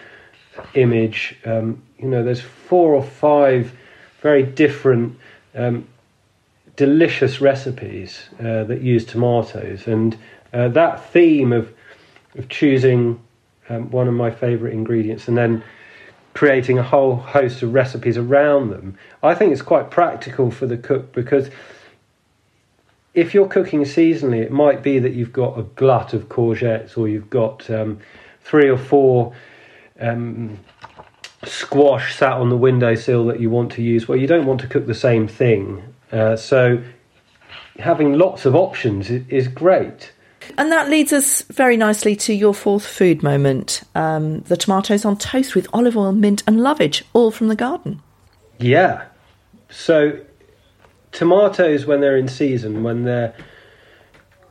image, 0.74 1.38
um, 1.44 1.83
you 1.98 2.09
know, 2.09 2.22
there's 2.22 2.40
four 2.40 2.94
or 2.94 3.02
five 3.02 3.72
very 4.20 4.42
different, 4.42 5.18
um, 5.55 5.87
delicious 6.76 7.40
recipes 7.40 8.28
uh, 8.40 8.64
that 8.64 8.81
use 8.81 9.05
tomatoes, 9.05 9.87
and 9.87 10.16
uh, 10.52 10.68
that 10.68 11.05
theme 11.11 11.52
of 11.52 11.72
of 12.37 12.48
choosing 12.48 13.20
um, 13.68 13.90
one 13.90 14.09
of 14.09 14.14
my 14.14 14.31
favourite 14.31 14.72
ingredients 14.72 15.28
and 15.28 15.37
then 15.37 15.62
creating 16.35 16.78
a 16.78 16.83
whole 16.83 17.16
host 17.16 17.62
of 17.62 17.74
recipes 17.74 18.16
around 18.16 18.70
them, 18.70 18.96
I 19.22 19.35
think 19.35 19.52
it's 19.52 19.62
quite 19.62 19.90
practical 19.90 20.50
for 20.50 20.66
the 20.66 20.78
cook 20.78 21.12
because 21.12 21.50
if 23.14 23.35
you're 23.35 23.48
cooking 23.48 23.83
seasonally, 23.83 24.42
it 24.42 24.51
might 24.51 24.83
be 24.83 24.98
that 24.98 25.12
you've 25.12 25.33
got 25.33 25.59
a 25.59 25.62
glut 25.62 26.14
of 26.14 26.29
courgettes 26.29 26.96
or 26.96 27.09
you've 27.09 27.31
got 27.31 27.68
um, 27.70 27.98
three 28.40 28.68
or 28.68 28.79
four 28.79 29.35
um, 30.01 30.59
squash 31.44 32.16
sat 32.16 32.33
on 32.33 32.48
the 32.48 32.57
windowsill 32.57 33.27
that 33.27 33.40
you 33.40 33.51
want 33.51 33.72
to 33.72 33.83
use. 33.83 34.09
Well, 34.09 34.18
you 34.18 34.27
don't 34.27 34.46
want 34.46 34.61
to 34.62 34.66
cook 34.66 34.87
the 34.87 34.94
same 34.94 35.29
thing. 35.29 35.83
Uh, 36.11 36.37
so 36.37 36.83
having 37.79 38.14
lots 38.14 38.46
of 38.46 38.55
options 38.55 39.11
is, 39.11 39.48
great. 39.48 40.12
And 40.59 40.72
that 40.72 40.88
leads 40.88 41.12
us 41.12 41.42
very 41.42 41.77
nicely 41.77 42.16
to 42.16 42.35
your 42.35 42.55
fourth 42.55 42.87
food 42.87 43.22
moment 43.22 43.83
um, 43.94 44.40
the 44.40 44.57
tomatoes 44.57 45.05
on 45.05 45.16
toast 45.16 45.55
with 45.55 45.68
olive 45.72 45.96
oil, 45.96 46.12
mint, 46.12 46.42
and 46.46 46.61
lovage, 46.61 47.05
all 47.12 47.31
from 47.31 47.48
the 47.48 47.57
garden. 47.57 48.03
Yeah. 48.59 49.05
So 49.70 50.18
tomatoes 51.12 51.87
when 51.87 52.01
they're 52.01 52.16
in 52.16 52.29
season, 52.29 52.83
when 52.83 53.05
they're 53.05 53.35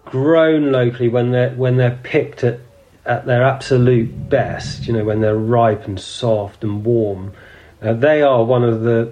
grown 0.05 0.71
locally, 0.71 1.09
when 1.09 1.31
they're 1.31 1.51
when 1.51 1.77
they're 1.77 1.99
picked 2.03 2.43
at 2.43 2.59
at 3.05 3.25
their 3.25 3.43
absolute 3.43 4.29
best, 4.29 4.85
you 4.87 4.93
know, 4.93 5.03
when 5.03 5.21
they're 5.21 5.35
ripe 5.35 5.85
and 5.85 5.99
soft 5.99 6.63
and 6.63 6.85
warm, 6.85 7.33
uh, 7.81 7.93
they 7.93 8.21
are 8.21 8.43
one 8.43 8.63
of 8.63 8.81
the 8.81 9.11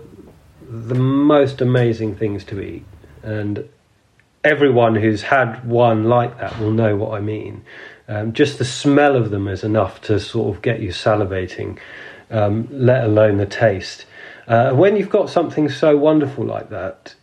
the 0.62 0.96
most 0.96 1.62
amazing 1.62 2.16
things 2.16 2.44
to 2.46 2.62
eat, 2.62 2.86
and 3.24 3.68
everyone 4.44 4.96
who's 4.96 5.24
had 5.24 5.68
one 5.68 6.06
like 6.06 6.40
that 6.40 6.60
will 6.60 6.72
know 6.72 6.96
what 6.96 7.18
I 7.18 7.20
mean. 7.20 7.64
Um, 8.08 8.34
just 8.34 8.58
the 8.58 8.66
smell 8.66 9.16
of 9.16 9.30
them 9.30 9.48
is 9.48 9.64
enough 9.64 10.02
to 10.02 10.20
sort 10.20 10.56
of 10.56 10.62
get 10.62 10.80
you 10.80 10.90
salivating, 10.90 11.78
um, 12.32 12.68
let 12.72 13.04
alone 13.04 13.38
the 13.38 13.46
taste. 13.46 14.06
Uh, 14.48 14.74
when 14.74 14.96
you've 14.96 15.12
got 15.12 15.30
something 15.30 15.70
so 15.70 15.96
wonderful 15.96 16.44
like 16.44 16.70
that, 16.72 17.14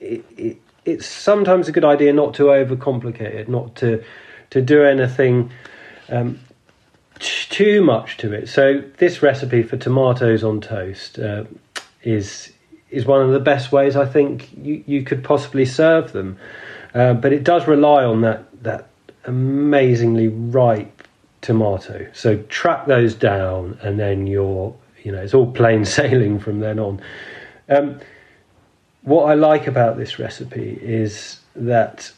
it, 0.00 0.60
it's 0.84 1.06
sometimes 1.06 1.68
a 1.68 1.72
good 1.72 1.84
idea 1.84 2.12
not 2.12 2.34
to 2.34 2.44
overcomplicate 2.44 3.20
it, 3.20 3.48
not 3.48 3.76
to 3.76 4.02
to 4.50 4.60
do 4.60 4.82
anything 4.82 5.50
um, 6.08 6.40
too 7.20 7.82
much 7.82 8.16
to 8.16 8.32
it. 8.32 8.48
So 8.48 8.82
this 8.98 9.22
recipe 9.22 9.62
for 9.62 9.76
tomatoes 9.76 10.42
on 10.42 10.60
toast 10.60 11.18
uh, 11.18 11.44
is 12.02 12.52
is 12.90 13.06
one 13.06 13.22
of 13.22 13.30
the 13.30 13.40
best 13.40 13.70
ways 13.70 13.94
I 13.94 14.06
think 14.06 14.50
you, 14.56 14.82
you 14.86 15.04
could 15.04 15.22
possibly 15.22 15.64
serve 15.64 16.12
them. 16.12 16.38
Uh, 16.92 17.14
but 17.14 17.32
it 17.32 17.44
does 17.44 17.68
rely 17.68 18.04
on 18.04 18.22
that 18.22 18.44
that 18.62 18.88
amazingly 19.24 20.28
ripe 20.28 21.06
tomato. 21.40 22.08
So 22.12 22.38
track 22.48 22.86
those 22.86 23.14
down, 23.14 23.78
and 23.82 23.98
then 23.98 24.26
you're 24.26 24.74
you 25.02 25.12
know 25.12 25.20
it's 25.20 25.34
all 25.34 25.50
plain 25.50 25.84
sailing 25.98 26.38
from 26.38 26.60
then 26.60 26.78
on. 26.78 27.00
Um, 27.68 28.00
what 29.10 29.24
I 29.28 29.34
like 29.34 29.66
about 29.66 29.96
this 29.96 30.20
recipe 30.20 30.78
is 30.80 31.40
that 31.56 32.12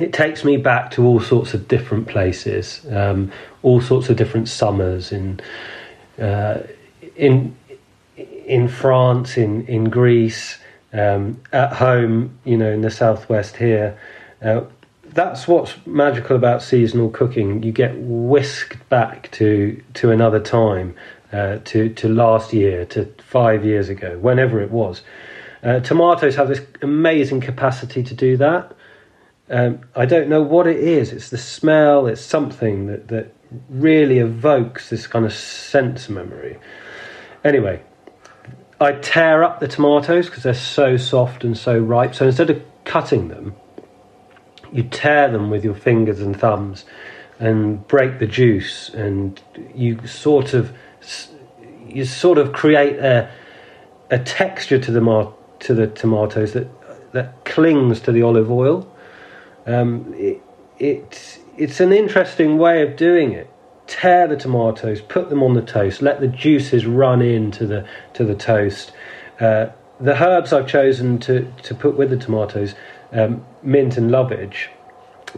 it 0.00 0.14
takes 0.14 0.42
me 0.42 0.56
back 0.56 0.90
to 0.92 1.04
all 1.04 1.20
sorts 1.20 1.52
of 1.52 1.68
different 1.68 2.08
places, 2.08 2.86
um, 2.90 3.30
all 3.62 3.82
sorts 3.82 4.08
of 4.08 4.16
different 4.16 4.48
summers 4.48 5.12
in 5.12 5.38
uh, 6.18 6.60
in 7.14 7.54
in 8.16 8.68
France, 8.68 9.36
in 9.36 9.66
in 9.66 9.84
Greece, 9.90 10.58
um, 10.94 11.40
at 11.52 11.74
home, 11.74 12.38
you 12.44 12.56
know, 12.56 12.70
in 12.70 12.80
the 12.80 12.90
southwest 12.90 13.56
here. 13.56 13.98
Uh, 14.40 14.62
that's 15.10 15.46
what's 15.46 15.74
magical 15.86 16.36
about 16.36 16.62
seasonal 16.62 17.10
cooking. 17.10 17.62
You 17.62 17.72
get 17.72 17.94
whisked 17.98 18.88
back 18.88 19.30
to 19.32 19.82
to 19.94 20.10
another 20.10 20.40
time, 20.40 20.94
uh, 21.34 21.58
to 21.66 21.90
to 21.90 22.08
last 22.08 22.54
year, 22.54 22.86
to 22.86 23.04
five 23.18 23.62
years 23.62 23.90
ago, 23.90 24.16
whenever 24.18 24.62
it 24.62 24.70
was. 24.70 25.02
Uh, 25.62 25.80
tomatoes 25.80 26.36
have 26.36 26.48
this 26.48 26.60
amazing 26.82 27.40
capacity 27.40 28.02
to 28.02 28.14
do 28.14 28.36
that. 28.36 28.74
Um, 29.50 29.80
I 29.96 30.06
don't 30.06 30.28
know 30.28 30.42
what 30.42 30.66
it 30.66 30.78
is. 30.78 31.12
It's 31.12 31.30
the 31.30 31.38
smell. 31.38 32.06
It's 32.06 32.20
something 32.20 32.86
that 32.86 33.08
that 33.08 33.34
really 33.70 34.18
evokes 34.18 34.90
this 34.90 35.06
kind 35.06 35.24
of 35.24 35.32
sense 35.32 36.08
memory. 36.08 36.58
Anyway, 37.44 37.82
I 38.80 38.92
tear 38.92 39.42
up 39.42 39.60
the 39.60 39.68
tomatoes 39.68 40.26
because 40.26 40.42
they're 40.42 40.54
so 40.54 40.96
soft 40.96 41.44
and 41.44 41.56
so 41.56 41.78
ripe. 41.78 42.14
So 42.14 42.26
instead 42.26 42.50
of 42.50 42.62
cutting 42.84 43.28
them, 43.28 43.54
you 44.72 44.82
tear 44.82 45.30
them 45.30 45.50
with 45.50 45.64
your 45.64 45.74
fingers 45.74 46.20
and 46.20 46.38
thumbs 46.38 46.84
and 47.38 47.86
break 47.86 48.18
the 48.18 48.26
juice, 48.26 48.90
and 48.90 49.40
you 49.74 50.06
sort 50.06 50.54
of 50.54 50.72
you 51.86 52.04
sort 52.04 52.36
of 52.36 52.52
create 52.52 52.98
a 52.98 53.30
a 54.10 54.18
texture 54.18 54.78
to 54.78 54.90
the 54.90 55.00
to 55.60 55.74
the 55.74 55.86
tomatoes 55.86 56.52
that 56.52 56.68
that, 57.12 57.44
clings 57.44 58.00
to 58.02 58.12
the 58.12 58.22
olive 58.22 58.50
oil. 58.50 58.86
Um, 59.66 60.14
it, 60.14 60.42
it, 60.78 61.38
it's 61.56 61.80
an 61.80 61.92
interesting 61.92 62.58
way 62.58 62.82
of 62.82 62.96
doing 62.96 63.32
it. 63.32 63.50
Tear 63.86 64.28
the 64.28 64.36
tomatoes, 64.36 65.00
put 65.00 65.30
them 65.30 65.42
on 65.42 65.54
the 65.54 65.62
toast, 65.62 66.02
let 66.02 66.20
the 66.20 66.28
juices 66.28 66.84
run 66.84 67.22
into 67.22 67.66
the 67.66 67.88
to 68.12 68.24
the 68.24 68.34
toast. 68.34 68.92
Uh, 69.40 69.68
the 69.98 70.22
herbs 70.22 70.52
I've 70.52 70.68
chosen 70.68 71.18
to, 71.20 71.52
to 71.62 71.74
put 71.74 71.96
with 71.96 72.10
the 72.10 72.16
tomatoes, 72.16 72.74
um, 73.12 73.44
mint 73.62 73.96
and 73.96 74.10
lovage, 74.10 74.70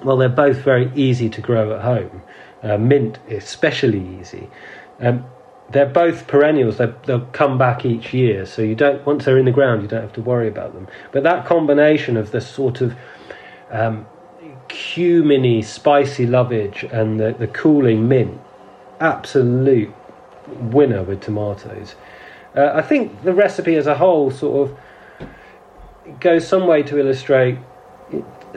well, 0.03 0.17
they're 0.17 0.29
both 0.29 0.59
very 0.59 0.91
easy 0.95 1.29
to 1.31 1.41
grow 1.41 1.75
at 1.75 1.83
home. 1.83 2.23
Uh, 2.63 2.77
mint 2.77 3.19
especially 3.31 4.19
easy. 4.21 4.49
Um, 5.01 5.25
they're 5.73 5.87
both 5.87 6.27
perennials. 6.27 6.79
they 6.79 6.93
will 7.07 7.27
come 7.33 7.59
back 7.59 7.85
each 7.85 8.13
year, 8.13 8.47
so 8.47 8.63
you 8.63 8.75
don't. 8.75 9.05
Once 9.07 9.25
they're 9.25 9.39
in 9.39 9.45
the 9.45 9.53
ground, 9.53 9.83
you 9.83 9.89
don't 9.89 10.03
have 10.03 10.13
to 10.15 10.23
worry 10.23 10.49
about 10.49 10.75
them. 10.75 10.89
But 11.13 11.23
that 11.23 11.47
combination 11.47 12.17
of 12.17 12.33
the 12.33 12.41
sort 12.41 12.81
of 12.81 12.95
um, 13.71 14.07
cuminy, 14.69 15.65
spicy 15.65 16.27
lovage 16.27 16.85
and 16.85 17.21
the, 17.21 17.35
the 17.39 17.47
cooling 17.47 18.09
mint, 18.09 18.41
absolute 19.01 19.93
winner 20.49 21.03
with 21.03 21.21
tomatoes. 21.21 21.95
Uh, 22.57 22.73
I 22.75 22.83
think 22.83 23.23
the 23.23 23.33
recipe 23.33 23.77
as 23.77 23.87
a 23.87 23.95
whole 23.95 24.31
sort 24.31 24.71
of 24.71 24.79
goes 26.19 26.47
some 26.47 26.67
way 26.67 26.83
to 26.83 26.99
illustrate 26.99 27.59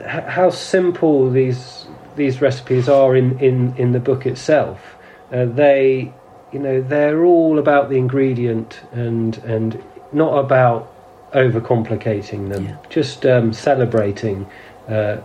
how 0.04 0.50
simple 0.50 1.30
these 1.30 1.86
these 2.16 2.40
recipes 2.40 2.88
are 2.88 3.16
in, 3.16 3.38
in, 3.40 3.76
in 3.76 3.92
the 3.92 4.00
book 4.00 4.26
itself. 4.26 4.96
Uh, 5.32 5.46
they, 5.46 6.12
you 6.54 6.60
know, 6.60 6.80
they're 6.80 7.24
all 7.24 7.58
about 7.58 7.90
the 7.90 7.96
ingredient 7.96 8.80
and 8.92 9.36
and 9.38 9.82
not 10.12 10.38
about 10.38 10.90
overcomplicating 11.32 12.48
them. 12.48 12.66
Yeah. 12.66 12.76
Just 12.88 13.26
um, 13.26 13.52
celebrating 13.52 14.48
uh, 14.88 15.16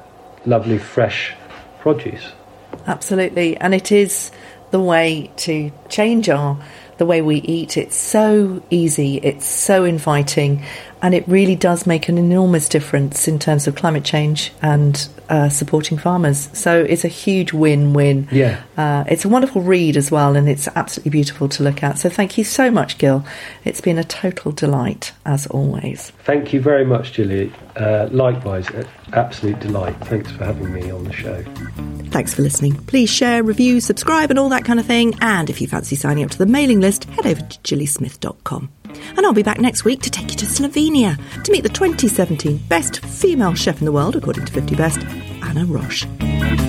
lovely 0.46 0.80
fresh 0.80 1.36
produce. 1.80 2.32
Absolutely, 2.88 3.56
and 3.58 3.76
it 3.76 3.92
is 3.92 4.32
the 4.72 4.80
way 4.80 5.32
to 5.38 5.72
change 5.88 6.30
our 6.30 6.60
the 6.98 7.06
way 7.06 7.22
we 7.22 7.38
eat. 7.38 7.78
It's 7.78 7.96
so 7.96 8.62
easy, 8.70 9.18
it's 9.18 9.46
so 9.46 9.86
inviting, 9.86 10.66
and 11.02 11.14
it 11.14 11.28
really 11.28 11.56
does 11.56 11.88
make 11.88 12.10
an 12.10 12.18
enormous 12.18 12.68
difference 12.68 13.28
in 13.28 13.40
terms 13.40 13.68
of 13.68 13.76
climate 13.76 14.04
change 14.04 14.52
and 14.62 15.08
uh, 15.30 15.50
supporting 15.50 15.98
farmers. 15.98 16.50
So 16.54 16.82
it's 16.82 17.06
a 17.06 17.10
huge 17.10 17.54
win 17.54 17.94
win. 17.94 18.28
Yeah. 18.32 18.62
Uh, 18.78 19.04
it's 19.08 19.26
a 19.26 19.30
wonderful 19.30 19.62
read 19.62 19.96
as 19.96 20.12
well, 20.12 20.36
and 20.36 20.50
it's 20.50 20.68
absolutely 20.76 21.12
beautiful 21.12 21.48
to 21.50 21.64
look 21.64 21.84
at. 21.84 22.00
So 22.00 22.10
thank 22.10 22.38
you 22.38 22.44
so 22.44 22.70
much, 22.72 22.98
Gill. 22.98 23.24
It's 23.64 23.82
been 23.82 23.98
a 23.98 24.04
total 24.04 24.52
delight, 24.52 25.14
as 25.26 25.48
always. 25.48 26.12
Thank 26.24 26.54
you 26.54 26.62
very 26.62 26.86
much, 26.86 27.14
Gilly. 27.14 27.52
Uh, 27.76 28.10
likewise, 28.12 28.68
absolute 29.14 29.60
delight. 29.60 29.96
Thanks 30.06 30.32
for 30.32 30.46
having 30.46 30.74
me 30.74 30.90
on 30.92 31.04
the 31.06 31.14
show. 31.14 31.44
Thanks 32.10 32.34
for 32.34 32.42
listening. 32.42 32.76
Please 32.86 33.10
share, 33.10 33.44
review, 33.44 33.80
subscribe, 33.80 34.30
and 34.32 34.40
all 34.40 34.50
that 34.50 34.66
kind 34.66 34.80
of 34.80 34.86
thing. 34.86 35.16
And 35.22 35.50
if 35.50 35.62
you 35.62 35.68
fancy 35.68 35.96
signing 35.96 36.24
up 36.24 36.32
to 36.32 36.38
the 36.38 36.46
mailing 36.46 36.82
list, 36.82 37.06
head 37.06 37.26
over 37.26 37.42
to 37.42 37.60
gilliesmith.com. 37.60 38.70
And 39.18 39.26
I'll 39.26 39.34
be 39.34 39.44
back 39.44 39.60
next 39.60 39.86
week 39.86 40.02
to 40.02 40.10
take 40.10 40.30
you 40.30 40.38
to 40.38 40.46
Slovenia 40.46 41.18
to 41.44 41.52
meet 41.52 41.64
the 41.64 41.70
2017 41.70 42.58
best 42.70 43.06
female 43.06 43.56
chef 43.56 43.80
in 43.80 43.86
the 43.86 43.92
world, 43.92 44.16
according 44.16 44.46
to 44.46 44.54
50 44.54 44.76
Best, 44.76 45.00
Ana 45.42 45.66
Roš. 45.66 46.69